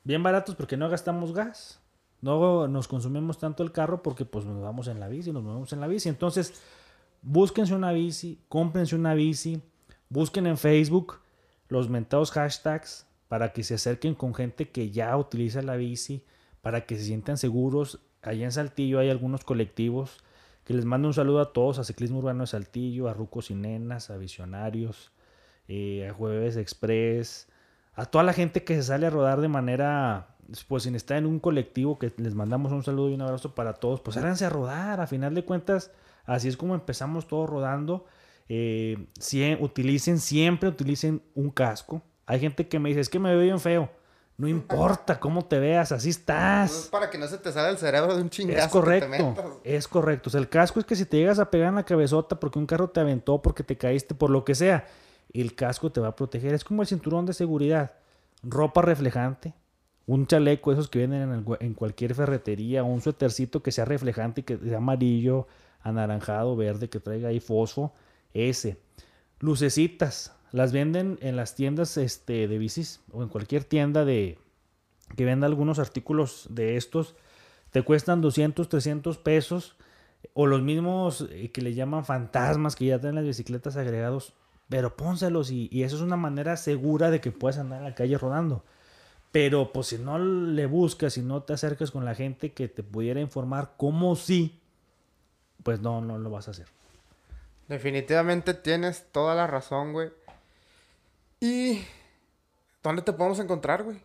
[0.04, 1.81] Bien baratos porque no gastamos gas.
[2.22, 5.74] No nos consumimos tanto el carro porque pues nos vamos en la bici, nos movemos
[5.74, 6.08] en la bici.
[6.10, 6.54] Entonces,
[7.22, 9.62] búsquense una bici, cómprense una bici,
[10.10, 11.20] busquen en Facebook
[11.68, 16.24] los mentados hashtags para que se acerquen con gente que ya utiliza la bici,
[16.62, 18.00] para que se sientan seguros.
[18.22, 20.24] Allá en Saltillo hay algunos colectivos
[20.64, 23.56] que les mando un saludo a todos, a Ciclismo Urbano de Saltillo, a Rucos y
[23.56, 25.12] Nenas, a Visionarios,
[25.68, 27.48] eh, a Jueves Express,
[27.94, 30.31] a toda la gente que se sale a rodar de manera,
[30.68, 33.74] pues sin estar en un colectivo, que les mandamos un saludo y un abrazo para
[33.74, 35.92] todos, pues háganse a rodar, a final de cuentas,
[36.26, 38.06] así es como empezamos todos rodando.
[38.50, 39.08] Eh,
[39.60, 42.02] utilicen, siempre utilicen un casco.
[42.26, 43.90] Hay gente que me dice, es que me veo bien feo.
[44.38, 46.76] No importa cómo te veas, así estás.
[46.76, 48.66] es para que no se te salga el cerebro de un chingazo.
[48.66, 49.62] Es correcto.
[49.64, 50.30] es correcto.
[50.30, 52.58] O sea, el casco es que si te llegas a pegar en la cabezota porque
[52.58, 54.88] un carro te aventó, porque te caíste, por lo que sea,
[55.32, 56.54] el casco te va a proteger.
[56.54, 57.94] Es como el cinturón de seguridad.
[58.42, 59.54] Ropa reflejante.
[60.08, 62.84] Un chaleco, esos que vienen en, cualquier ferretería.
[62.84, 65.48] Un suétercito que sea reflejante que sea amarillo,
[65.82, 67.94] anaranjado, verde, que traiga ahí fosfo.
[68.34, 68.78] Ese.
[69.40, 74.38] Lucecitas las venden en las tiendas este, de bicis o en cualquier tienda de
[75.16, 77.16] que venda algunos artículos de estos.
[77.72, 79.78] Te cuestan 200, 300 pesos.
[80.34, 84.34] O los mismos eh, que le llaman fantasmas que ya tienen las bicicletas agregados.
[84.70, 87.96] Pero pónselos y, y eso es una manera segura de que puedas andar en la
[87.96, 88.64] calle rodando.
[89.32, 92.84] Pero pues si no le buscas, si no te acercas con la gente que te
[92.84, 94.60] pudiera informar cómo sí,
[95.64, 96.68] pues no, no lo vas a hacer.
[97.68, 100.10] Definitivamente tienes toda la razón, güey.
[101.40, 101.82] ¿Y
[102.84, 104.02] dónde te podemos encontrar, güey?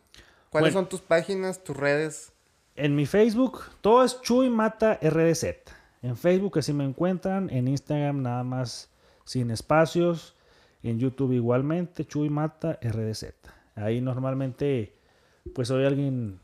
[0.50, 2.32] ¿Cuáles son tus páginas, tus redes?
[2.76, 5.44] En mi Facebook, todo es Chuy Mata RDZ.
[6.02, 8.90] En Facebook así me encuentran, en Instagram nada más
[9.24, 10.36] sin espacios,
[10.82, 13.34] en YouTube igualmente, Chuy Mata RDZ.
[13.74, 14.95] Ahí normalmente
[15.54, 16.40] pues soy alguien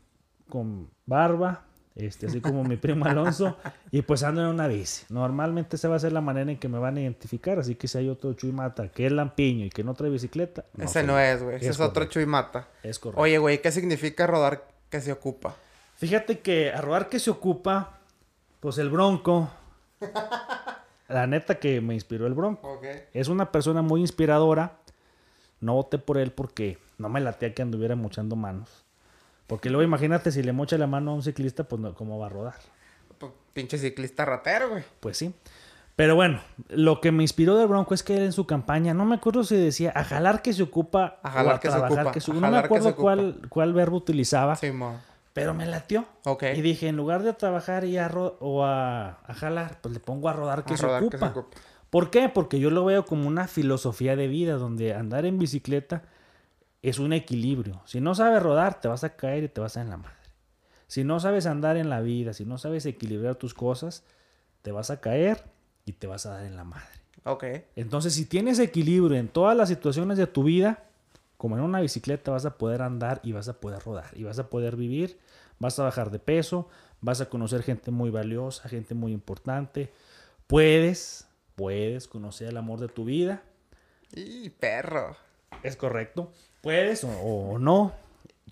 [0.49, 3.57] con barba, este, así como mi primo Alonso,
[3.91, 5.05] y pues ando en una bici.
[5.09, 7.87] Normalmente esa va a ser la manera en que me van a identificar, así que
[7.87, 10.65] si hay otro Chuy Mata que es lampiño y que no trae bicicleta.
[10.77, 12.67] ese no es, güey, ese es, otro Chuy Mata.
[12.81, 13.21] Es correcto.
[13.21, 15.55] Oye, güey, ¿qué significa rodar que se ocupa?
[15.95, 17.99] Fíjate que a rodar que se ocupa,
[18.59, 19.49] pues el Bronco.
[21.07, 22.81] la neta que me inspiró el Bronco.
[23.13, 24.79] Es una persona muy inspiradora.
[25.61, 28.82] No voté por él porque no me latea que anduviera mochando manos.
[29.53, 32.25] Porque luego imagínate si le mocha la mano a un ciclista, pues no, ¿cómo va
[32.25, 32.55] a rodar?
[33.19, 34.83] Pues, pinche ciclista ratero, güey.
[34.99, 35.31] Pues sí.
[35.95, 39.05] Pero bueno, lo que me inspiró de Bronco es que él en su campaña, no
[39.05, 42.39] me acuerdo si decía a jalar que se ocupa a jalar que se ocupa.
[42.41, 44.55] no me acuerdo cuál, cuál verbo utilizaba.
[44.55, 44.71] Sí,
[45.33, 46.07] pero me latió.
[46.25, 46.45] Ok.
[46.55, 50.29] Y dije, en lugar de a trabajar y a o a, jalar, pues le pongo
[50.29, 51.09] a rodar que, se, ocupa.
[51.11, 51.57] que se ocupa.
[51.91, 52.27] ¿Por qué?
[52.27, 56.01] Porque yo lo veo como una filosofía de vida donde andar en bicicleta
[56.83, 57.81] es un equilibrio.
[57.85, 60.15] Si no sabes rodar, te vas a caer y te vas a en la madre.
[60.87, 64.03] Si no sabes andar en la vida, si no sabes equilibrar tus cosas,
[64.61, 65.43] te vas a caer
[65.85, 66.85] y te vas a dar en la madre.
[67.23, 67.45] Ok.
[67.77, 70.83] Entonces, si tienes equilibrio en todas las situaciones de tu vida,
[71.37, 74.37] como en una bicicleta, vas a poder andar y vas a poder rodar y vas
[74.39, 75.17] a poder vivir,
[75.59, 76.67] vas a bajar de peso,
[76.99, 79.91] vas a conocer gente muy valiosa, gente muy importante.
[80.47, 83.41] Puedes, puedes conocer el amor de tu vida.
[84.13, 85.15] Y perro.
[85.61, 86.31] Es correcto.
[86.61, 87.93] Puedes o, no.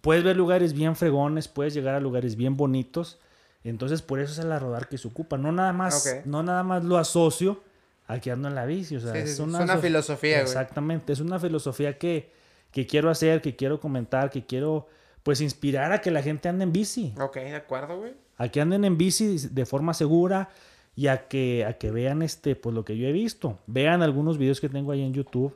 [0.02, 3.20] Puedes ver lugares bien fregones, puedes llegar a lugares bien bonitos.
[3.64, 5.38] Entonces, por eso es el rodar que se ocupa.
[5.38, 7.62] No nada más, no nada más lo asocio
[8.08, 8.96] a que ando en la bici.
[8.96, 11.14] O sea, es, una, filosofía, Exactamente.
[11.14, 12.32] Es una filosofía que,
[12.72, 14.88] que quiero hacer, que quiero comentar, que quiero,
[15.24, 17.14] pues, inspirar a que la gente ande en bici.
[17.20, 18.14] Ok, de acuerdo, güey.
[18.38, 20.50] A que anden en bici de forma segura
[20.96, 23.60] y a que, a que vean, este, pues, lo que yo he visto.
[23.68, 25.56] Vean algunos videos que tengo ahí en YouTube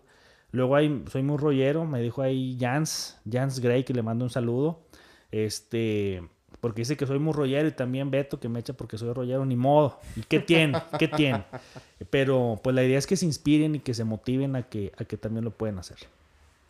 [0.51, 4.31] Luego hay, soy muy rollero, me dijo ahí Jans, Jans Gray, que le mando un
[4.31, 4.81] saludo.
[5.31, 6.23] Este,
[6.61, 9.45] porque dice que soy muy rollero y también Beto que me echa porque soy rollero,
[9.45, 9.99] ni modo.
[10.15, 10.81] ¿Y qué tiene?
[10.99, 11.43] ¿Qué tiene?
[12.09, 15.05] Pero pues la idea es que se inspiren y que se motiven a que, a
[15.05, 15.97] que también lo pueden hacer.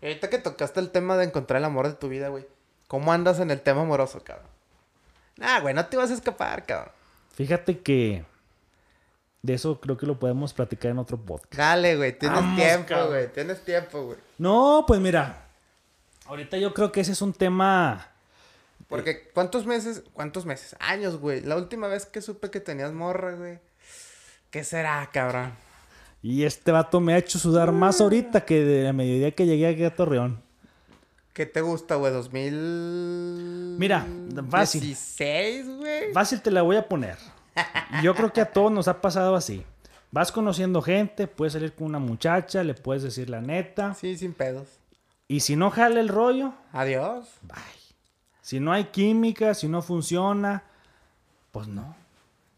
[0.02, 2.46] ahorita que tocaste el tema de encontrar el amor de tu vida, güey.
[2.88, 4.48] ¿Cómo andas en el tema amoroso, cabrón?
[5.38, 6.92] Nah, güey, no te vas a escapar, cabrón.
[7.34, 8.26] Fíjate que
[9.46, 11.56] de eso creo que lo podemos platicar en otro podcast.
[11.56, 14.18] Dale, güey, tienes tiempo, güey, tienes tiempo, güey.
[14.38, 15.46] No, pues mira,
[16.26, 18.12] ahorita yo creo que ese es un tema...
[18.88, 20.76] Porque, ¿cuántos meses, cuántos meses?
[20.80, 21.42] Años, güey.
[21.42, 23.58] La última vez que supe que tenías morra, güey.
[24.52, 25.54] ¿Qué será, cabrón?
[26.22, 29.68] Y este vato me ha hecho sudar más ahorita que de la mediodía que llegué
[29.68, 30.40] aquí a Torreón.
[31.34, 32.14] ¿Qué te gusta, güey?
[32.14, 33.78] ¿2000?
[33.78, 34.08] Mira,
[34.50, 34.84] fácil.
[34.84, 36.14] ¿16, güey?
[36.14, 37.18] Fácil te la voy a poner.
[38.04, 39.64] Yo creo que a todos nos ha pasado así.
[40.12, 43.94] Vas conociendo gente, puedes salir con una muchacha, le puedes decir la neta.
[43.94, 44.68] Sí, sin pedos.
[45.28, 47.28] Y si no jale el rollo, adiós.
[47.42, 47.58] Bye.
[48.42, 50.64] Si no hay química, si no funciona,
[51.52, 51.96] pues no.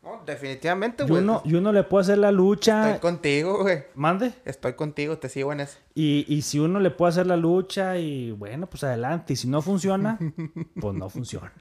[0.03, 1.23] No, definitivamente, güey.
[1.45, 2.91] Y uno, le puede hacer la lucha.
[2.91, 3.85] Estoy contigo, güey.
[3.95, 4.33] Mande.
[4.45, 5.77] Estoy contigo, te sigo en eso.
[5.95, 9.33] Y, y si uno le puede hacer la lucha y bueno, pues adelante.
[9.33, 10.19] Y si no funciona,
[10.79, 11.51] pues no funciona.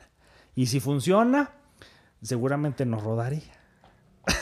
[0.55, 1.51] Y si funciona,
[2.23, 3.43] seguramente nos rodaría.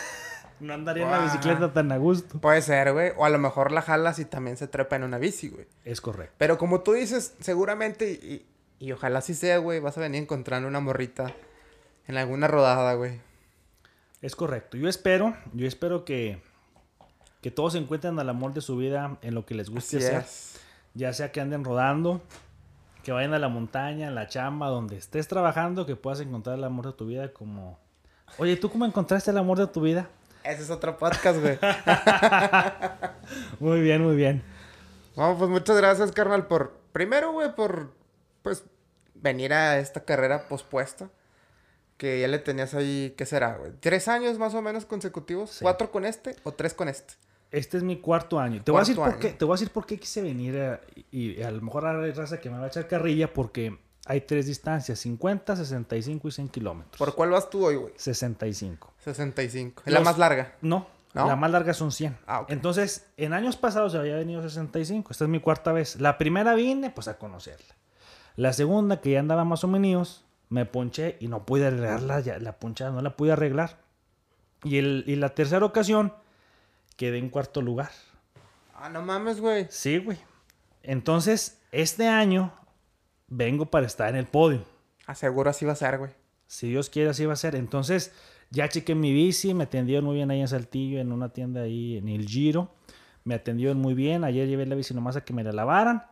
[0.60, 2.38] No andaría en la bicicleta tan a gusto.
[2.38, 3.10] Puede ser, güey.
[3.16, 5.66] O a lo mejor la jalas y también se trepa en una bici, güey.
[5.84, 6.34] Es correcto.
[6.38, 8.46] Pero como tú dices, seguramente, y,
[8.78, 11.34] y ojalá sí sea, güey, vas a venir encontrando una morrita
[12.06, 13.20] en alguna rodada, güey.
[14.22, 14.76] Es correcto.
[14.76, 16.40] Yo espero, yo espero que,
[17.42, 20.20] que todos encuentren al amor de su vida en lo que les guste Así hacer.
[20.22, 20.60] es.
[20.94, 22.22] Ya sea que anden rodando,
[23.04, 26.64] que vayan a la montaña, a la chamba, donde estés trabajando, que puedas encontrar el
[26.64, 27.78] amor de tu vida como...
[28.38, 30.08] Oye, ¿tú cómo encontraste el amor de tu vida?
[30.42, 31.58] Ese es otro podcast, güey.
[33.60, 34.42] Muy bien, muy bien.
[35.16, 36.72] Vamos, pues muchas gracias, carnal, por...
[36.92, 37.92] Primero, güey, por,
[38.42, 38.64] pues,
[39.14, 41.10] venir a esta carrera pospuesta.
[41.96, 43.72] Que ya le tenías ahí, ¿qué será, güey?
[43.80, 45.50] ¿Tres años más o menos consecutivos?
[45.50, 45.62] Sí.
[45.62, 47.14] ¿Cuatro con este o tres con este?
[47.54, 48.62] Este es mi cuarto año.
[48.62, 50.80] Te voy, a decir por qué, te voy a decir por qué quise venir eh,
[51.12, 54.22] y, a lo mejor ahora hay raza que me va a echar carrilla porque hay
[54.22, 56.98] tres distancias, 50, 65 y 100 kilómetros.
[56.98, 57.92] ¿Por cuál vas tú hoy, güey?
[57.96, 58.92] 65.
[58.98, 59.82] 65.
[59.86, 60.56] Es la más larga.
[60.62, 61.28] No, ¿No?
[61.28, 62.18] la más larga son 100.
[62.26, 62.50] Ah, ok.
[62.50, 65.12] Entonces, en años pasados había venido 65.
[65.12, 66.00] Esta es mi cuarta vez.
[66.00, 67.76] La primera vine, pues, a conocerla.
[68.34, 72.38] La segunda, que ya andaba más o menos, me ponché y no pude arreglarla, ya,
[72.40, 73.78] la ponchada no la pude arreglar.
[74.64, 76.14] Y, el, y la tercera ocasión,
[76.96, 77.90] quedé en cuarto lugar.
[78.74, 79.66] Ah, no mames, güey.
[79.70, 80.18] Sí, güey.
[80.82, 82.52] Entonces, este año
[83.28, 84.64] vengo para estar en el podio.
[85.06, 86.10] Aseguro así va a ser, güey.
[86.46, 87.54] Si Dios quiere, así va a ser.
[87.54, 88.12] Entonces,
[88.50, 91.96] ya chequé mi bici, me atendieron muy bien ahí en Saltillo, en una tienda ahí
[91.96, 92.74] en el Giro.
[93.24, 94.24] Me atendieron muy bien.
[94.24, 96.04] Ayer llevé la bici nomás a que me la lavaran,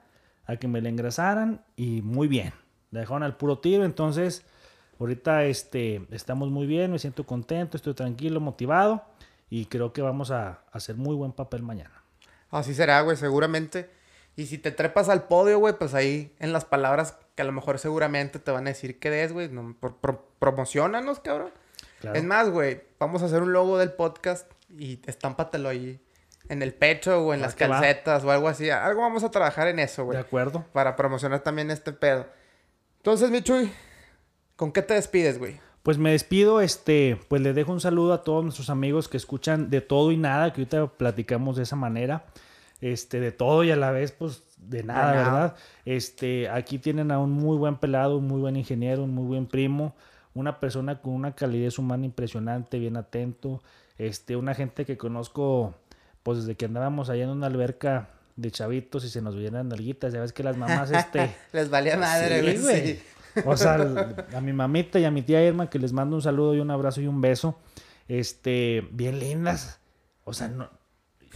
[0.46, 2.52] a que me la engrasaran y muy bien.
[2.90, 3.84] La dejaron al puro tiro.
[3.84, 4.44] Entonces,
[4.98, 9.04] ahorita este, estamos muy bien, me siento contento, estoy tranquilo, motivado
[9.54, 12.02] y creo que vamos a hacer muy buen papel mañana.
[12.50, 13.90] Así será, güey, seguramente.
[14.34, 17.52] Y si te trepas al podio, güey, pues ahí en las palabras que a lo
[17.52, 19.50] mejor seguramente te van a decir que des, güey.
[19.50, 21.50] No, pro- pro- promocionanos, cabrón.
[22.00, 22.16] Claro.
[22.16, 26.00] Es más, güey, vamos a hacer un logo del podcast y estámpatelo ahí
[26.48, 27.58] en el pecho o en Va las va.
[27.58, 28.70] calcetas o algo así.
[28.70, 30.18] Algo vamos a trabajar en eso, de güey.
[30.18, 30.64] acuerdo.
[30.72, 32.26] Para promocionar también este pedo.
[32.96, 33.70] Entonces, Michuy,
[34.56, 35.60] ¿con qué te despides, güey?
[35.82, 39.68] Pues me despido, este, pues le dejo un saludo a todos nuestros amigos que escuchan
[39.68, 42.24] de todo y nada, que ahorita platicamos de esa manera,
[42.80, 45.22] este, de todo y a la vez, pues, de nada, nada.
[45.24, 45.56] ¿verdad?
[45.84, 49.46] Este, aquí tienen a un muy buen pelado, un muy buen ingeniero, un muy buen
[49.46, 49.96] primo,
[50.34, 53.60] una persona con una calidez humana impresionante, bien atento,
[53.98, 55.74] este, una gente que conozco,
[56.22, 60.12] pues, desde que andábamos allá en una alberca de chavitos y se nos veían nalguitas,
[60.12, 61.34] ya ves que las mamás, este...
[61.52, 62.58] Les valía madre, Sí, güey.
[62.62, 62.86] güey.
[62.96, 63.02] sí.
[63.46, 66.54] O sea, a mi mamita y a mi tía Irma, que les mando un saludo
[66.54, 67.58] y un abrazo y un beso.
[68.08, 69.78] Este, bien lindas.
[70.24, 70.68] O sea, no,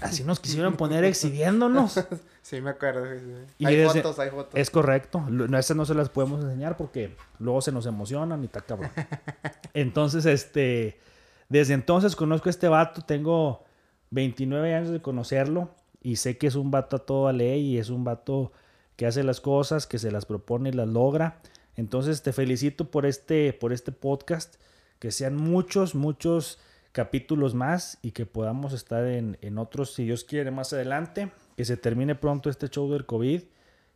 [0.01, 2.01] así nos quisieron poner exhibiéndonos.
[2.47, 3.05] Sí, me acuerdo.
[3.13, 3.55] sí, sí.
[3.59, 4.53] Y Hay desde- fotos, hay fotos.
[4.55, 5.19] Es correcto.
[5.29, 8.89] No, Esas no se las podemos enseñar porque luego se nos emocionan y está cabrón.
[9.75, 11.01] Entonces, este,
[11.49, 13.03] desde entonces conozco a este vato.
[13.03, 13.65] Tengo
[14.11, 15.71] 29 años de conocerlo
[16.01, 18.53] y sé que es un vato a toda ley y es un vato
[18.95, 21.41] que hace las cosas, que se las propone y las logra.
[21.77, 24.57] Entonces, te felicito por este, por este podcast.
[24.99, 26.59] Que sean muchos, muchos
[26.93, 31.31] capítulos más y que podamos estar en, en otros, si Dios quiere, más adelante.
[31.57, 33.43] Que se termine pronto este show del COVID.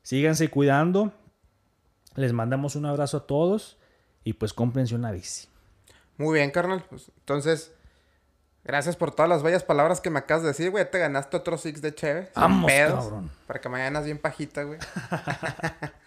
[0.03, 1.13] Síganse cuidando.
[2.17, 3.79] Les mandamos un abrazo a todos
[4.25, 5.49] y pues cómprense una bici.
[6.19, 6.85] Muy bien, carnal.
[6.91, 7.73] Pues, entonces,
[8.65, 10.91] gracias por todas las bellas palabras que me acabas de decir, güey.
[10.91, 12.25] Te ganaste otro six de cheve.
[12.35, 13.31] sin Vamos, pedos, cabrón.
[13.47, 14.79] Para que mañana es bien pajita, güey.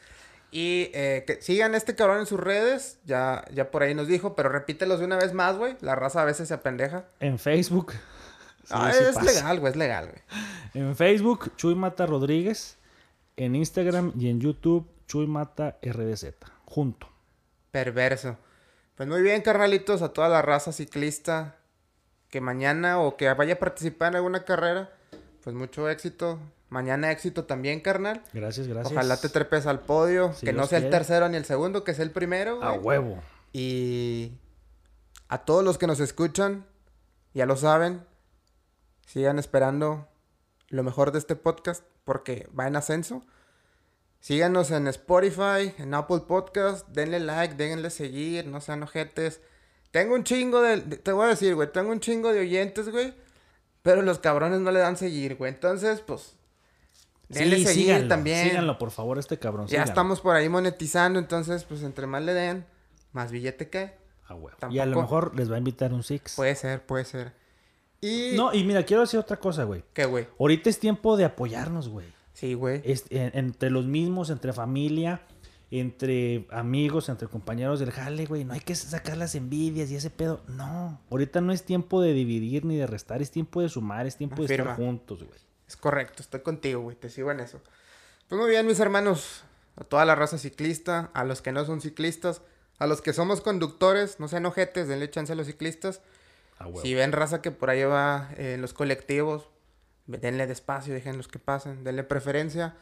[0.53, 2.99] y eh, que sigan este cabrón en sus redes.
[3.05, 5.75] Ya, ya por ahí nos dijo, pero repítelos de una vez más, güey.
[5.81, 7.05] La raza a veces se apendeja.
[7.19, 7.93] En Facebook.
[8.63, 9.25] sí, ah, sí es pasa.
[9.25, 10.21] legal, güey, es legal, güey.
[10.75, 12.77] En Facebook, Chuy Mata Rodríguez.
[13.35, 16.35] En Instagram y en YouTube, Chuy Mata RDZ.
[16.65, 17.09] Junto.
[17.71, 18.37] Perverso.
[18.95, 21.55] Pues muy bien, carnalitos, a toda la raza ciclista
[22.29, 24.91] que mañana o que vaya a participar en alguna carrera,
[25.43, 26.39] pues mucho éxito.
[26.73, 28.23] Mañana éxito también, carnal.
[28.33, 28.91] Gracias, gracias.
[28.91, 31.93] Ojalá te trepes al podio, Si que no sea el tercero ni el segundo, que
[31.93, 32.63] sea el primero.
[32.63, 33.21] A huevo.
[33.53, 34.31] Y
[35.27, 36.65] a todos los que nos escuchan,
[37.35, 38.03] ya lo saben,
[39.05, 40.07] sigan esperando
[40.69, 43.23] lo mejor de este podcast porque va en ascenso.
[44.19, 49.41] Síganos en Spotify, en Apple Podcast, denle like, denle seguir, no sean ojetes.
[49.91, 53.13] Tengo un chingo de- te voy a decir, güey, tengo un chingo de oyentes, güey,
[53.83, 55.53] pero los cabrones no le dan seguir, güey.
[55.53, 56.35] Entonces, pues,
[57.33, 58.47] denle Sí, seguir síganlo, también.
[58.49, 59.65] Síganlo, por favor, este cabrón.
[59.67, 59.89] Ya síganlo.
[59.91, 62.65] estamos por ahí monetizando, entonces, pues, entre más le den,
[63.11, 63.93] más billete que.
[64.27, 64.57] A huevo.
[64.71, 66.35] Y a lo mejor les va a invitar un Six.
[66.35, 67.33] Puede ser, puede ser.
[68.01, 68.31] Y...
[68.35, 69.83] No, y mira, quiero decir otra cosa, güey.
[69.93, 70.27] ¿Qué, güey?
[70.39, 72.07] Ahorita es tiempo de apoyarnos, güey.
[72.33, 72.81] Sí, güey.
[73.09, 75.21] En- entre los mismos, entre familia.
[75.71, 78.43] entre amigos, entre compañeros del jale, güey.
[78.45, 80.41] No hay que sacar las envidias y ese pedo.
[80.47, 84.15] No, ahorita no es tiempo de dividir ni de restar, es tiempo de sumar, es
[84.15, 85.39] tiempo de estar juntos, güey.
[85.67, 87.61] Es correcto, estoy contigo, güey, te sigo en eso.
[88.27, 89.43] Pues muy bien, mis hermanos,
[89.75, 92.41] a toda la raza ciclista, a los que no son ciclistas,
[92.79, 96.01] a los que somos conductores, no sean ojetes, denle chance a los ciclistas.
[96.59, 96.67] Ah.
[96.81, 99.47] Si ven raza que por ahí va eh, en los colectivos,
[100.05, 102.75] denle despacio, déjenlos que pasen, denle preferencia.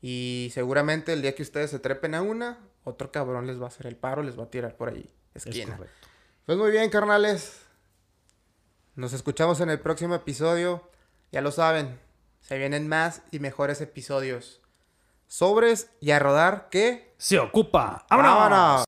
[0.00, 3.68] Y seguramente el día que ustedes se trepen a una, otro cabrón les va a
[3.68, 5.76] hacer el paro, les va a tirar por ahí, Es esquina.
[5.76, 6.08] correcto.
[6.46, 7.60] Pues muy bien, carnales.
[8.96, 10.88] Nos escuchamos en el próximo episodio.
[11.30, 11.98] Ya lo saben,
[12.42, 14.60] se vienen más y mejores episodios.
[15.26, 17.14] Sobres y a rodar que...
[17.16, 18.04] Se ocupa.
[18.10, 18.34] ¡Vámonos!
[18.34, 18.84] ¡Vámonos!